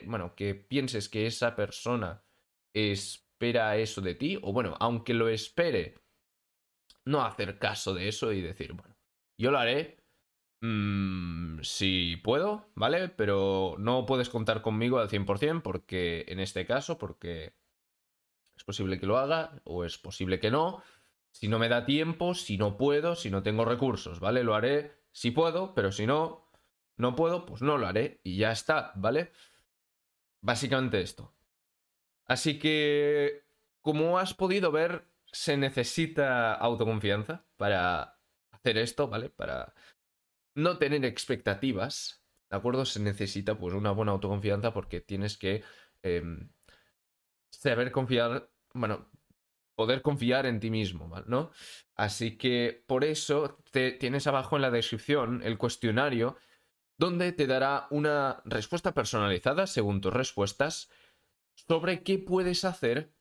bueno, 0.06 0.36
que 0.36 0.56
pienses 0.56 1.10
que 1.10 1.28
esa 1.28 1.56
persona 1.56 2.24
espera 2.74 3.78
eso 3.78 4.02
de 4.02 4.16
ti, 4.16 4.40
o 4.42 4.54
bueno, 4.54 4.76
aunque 4.80 5.14
lo 5.14 5.30
espere, 5.30 5.96
no 7.06 7.24
hacer 7.24 7.60
caso 7.60 7.94
de 7.94 8.08
eso 8.08 8.32
y 8.34 8.42
decir, 8.42 8.74
bueno, 8.74 8.96
yo 9.40 9.52
lo 9.52 9.60
haré 9.60 9.98
si 10.62 12.18
puedo, 12.24 12.70
¿vale? 12.76 13.10
Pero 13.10 13.76
no 13.78 14.06
puedes 14.06 14.30
contar 14.30 14.62
conmigo 14.62 15.00
al 15.00 15.10
100% 15.10 15.62
porque 15.62 16.26
en 16.28 16.40
este 16.40 16.66
caso, 16.66 16.98
porque 16.98 17.54
es 18.56 18.64
posible 18.64 19.00
que 19.00 19.06
lo 19.06 19.18
haga 19.18 19.62
o 19.64 19.86
es 19.86 19.98
posible 19.98 20.40
que 20.40 20.52
no. 20.52 20.82
Si 21.32 21.48
no 21.48 21.60
me 21.60 21.70
da 21.70 21.86
tiempo, 21.86 22.34
si 22.34 22.58
no 22.58 22.78
puedo, 22.78 23.16
si 23.16 23.30
no 23.30 23.44
tengo 23.44 23.66
recursos, 23.66 24.20
¿vale? 24.20 24.44
Lo 24.44 24.56
haré 24.56 25.04
si 25.12 25.32
puedo, 25.32 25.74
pero 25.76 25.92
si 25.92 26.08
no, 26.08 26.52
no 26.96 27.16
puedo, 27.16 27.46
pues 27.46 27.62
no 27.62 27.78
lo 27.78 27.88
haré 27.88 28.20
y 28.24 28.38
ya 28.38 28.52
está, 28.52 28.92
¿vale? 28.96 29.32
Básicamente 30.42 31.02
esto. 31.02 31.34
Así 32.26 32.60
que, 32.60 33.46
como 33.82 34.18
has 34.18 34.34
podido 34.34 34.72
ver, 34.72 35.08
se 35.32 35.58
necesita 35.58 36.54
autoconfianza 36.54 37.46
para 37.58 38.20
hacer 38.52 38.78
esto, 38.78 39.08
¿vale? 39.08 39.30
Para 39.30 39.74
no 40.58 40.80
tener 40.80 41.06
expectativas, 41.06 42.24
¿de 42.50 42.58
acuerdo? 42.58 42.84
Se 42.84 43.00
necesita 43.00 43.58
pues 43.60 43.76
una 43.76 43.92
buena 43.92 44.12
autoconfianza 44.12 44.74
porque 44.74 45.00
tienes 45.02 45.38
que 45.38 45.64
em, 46.02 46.50
saber 47.52 47.92
confiar, 47.92 48.50
bueno, 48.74 49.08
poder 49.76 50.02
confiar 50.02 50.48
en 50.48 50.60
ti 50.60 50.72
mismo, 50.72 51.14
¿no? 51.28 51.52
Así 51.96 52.38
que 52.38 52.84
por 52.88 53.04
eso 53.04 53.62
te, 53.72 53.92
tienes 53.92 54.26
abajo 54.26 54.56
en 54.56 54.64
la 54.64 54.72
descripción 54.72 55.44
el 55.44 55.60
cuestionario 55.60 56.38
donde 56.98 57.32
te 57.34 57.46
dará 57.46 57.86
una 57.92 58.42
respuesta 58.44 58.96
personalizada 58.96 59.68
según 59.68 60.02
tus 60.02 60.12
respuestas 60.12 60.90
sobre 61.54 62.02
qué 62.02 62.18
puedes 62.18 62.66
hacer 62.66 63.14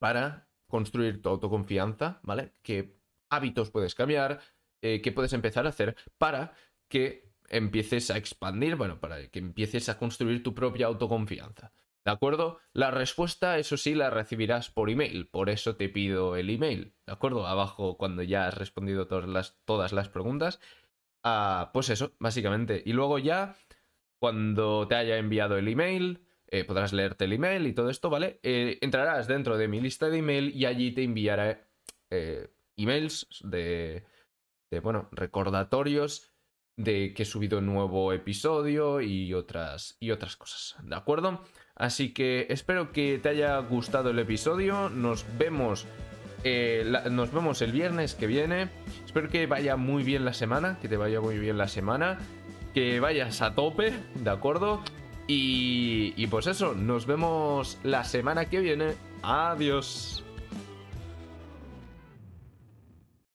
para 0.00 0.48
construir 0.66 1.22
tu 1.22 1.28
autoconfianza, 1.28 2.18
¿vale? 2.24 2.52
¿Qué 2.62 2.98
hábitos 3.30 3.70
puedes 3.70 3.94
cambiar? 3.94 4.40
Eh, 4.86 5.00
¿Qué 5.02 5.10
puedes 5.10 5.32
empezar 5.32 5.66
a 5.66 5.70
hacer 5.70 5.96
para 6.16 6.54
que 6.88 7.32
empieces 7.48 8.10
a 8.10 8.16
expandir, 8.16 8.76
bueno, 8.76 9.00
para 9.00 9.28
que 9.28 9.40
empieces 9.40 9.88
a 9.88 9.98
construir 9.98 10.42
tu 10.44 10.54
propia 10.54 10.86
autoconfianza? 10.86 11.72
¿De 12.04 12.12
acuerdo? 12.12 12.60
La 12.72 12.92
respuesta, 12.92 13.58
eso 13.58 13.76
sí, 13.76 13.96
la 13.96 14.10
recibirás 14.10 14.70
por 14.70 14.90
email. 14.90 15.26
Por 15.26 15.50
eso 15.50 15.74
te 15.74 15.88
pido 15.88 16.36
el 16.36 16.50
email. 16.50 16.94
¿De 17.04 17.12
acuerdo? 17.12 17.48
Abajo, 17.48 17.96
cuando 17.96 18.22
ya 18.22 18.46
has 18.46 18.56
respondido 18.56 19.08
todas 19.08 19.28
las, 19.28 19.58
todas 19.64 19.92
las 19.92 20.08
preguntas. 20.08 20.60
Ah, 21.24 21.70
pues 21.72 21.90
eso, 21.90 22.12
básicamente. 22.20 22.80
Y 22.86 22.92
luego 22.92 23.18
ya, 23.18 23.56
cuando 24.20 24.86
te 24.86 24.94
haya 24.94 25.16
enviado 25.16 25.58
el 25.58 25.66
email, 25.66 26.20
eh, 26.46 26.62
podrás 26.62 26.92
leerte 26.92 27.24
el 27.24 27.32
email 27.32 27.66
y 27.66 27.72
todo 27.72 27.90
esto, 27.90 28.08
¿vale? 28.08 28.38
Eh, 28.44 28.78
entrarás 28.82 29.26
dentro 29.26 29.58
de 29.58 29.66
mi 29.66 29.80
lista 29.80 30.08
de 30.08 30.18
email 30.18 30.54
y 30.54 30.64
allí 30.64 30.92
te 30.92 31.02
enviaré 31.02 31.64
emails 32.76 33.26
de, 33.42 34.04
de, 34.70 34.80
bueno, 34.80 35.08
recordatorios 35.12 36.32
de 36.76 37.14
que 37.14 37.22
he 37.22 37.26
subido 37.26 37.58
un 37.58 37.66
nuevo 37.66 38.12
episodio 38.12 39.00
y 39.00 39.32
otras, 39.32 39.96
y 39.98 40.10
otras 40.10 40.36
cosas, 40.36 40.76
¿de 40.82 40.94
acuerdo? 40.94 41.42
Así 41.76 42.14
que 42.14 42.46
espero 42.48 42.90
que 42.90 43.18
te 43.18 43.28
haya 43.28 43.58
gustado 43.58 44.10
el 44.10 44.18
episodio. 44.18 44.88
Nos 44.88 45.26
vemos. 45.38 45.86
Eh, 46.42 46.90
nos 47.10 47.32
vemos 47.32 47.60
el 47.60 47.72
viernes 47.72 48.14
que 48.14 48.26
viene. 48.26 48.70
Espero 49.04 49.28
que 49.28 49.46
vaya 49.46 49.76
muy 49.76 50.02
bien 50.02 50.24
la 50.24 50.32
semana. 50.32 50.78
Que 50.80 50.88
te 50.88 50.96
vaya 50.96 51.20
muy 51.20 51.38
bien 51.38 51.58
la 51.58 51.68
semana. 51.68 52.18
Que 52.72 52.98
vayas 52.98 53.42
a 53.42 53.54
tope, 53.54 53.92
¿de 54.14 54.30
acuerdo? 54.30 54.82
Y, 55.26 56.14
y 56.16 56.26
pues 56.28 56.46
eso, 56.46 56.74
nos 56.74 57.06
vemos 57.06 57.78
la 57.82 58.04
semana 58.04 58.46
que 58.46 58.60
viene. 58.60 58.94
Adiós. 59.22 60.25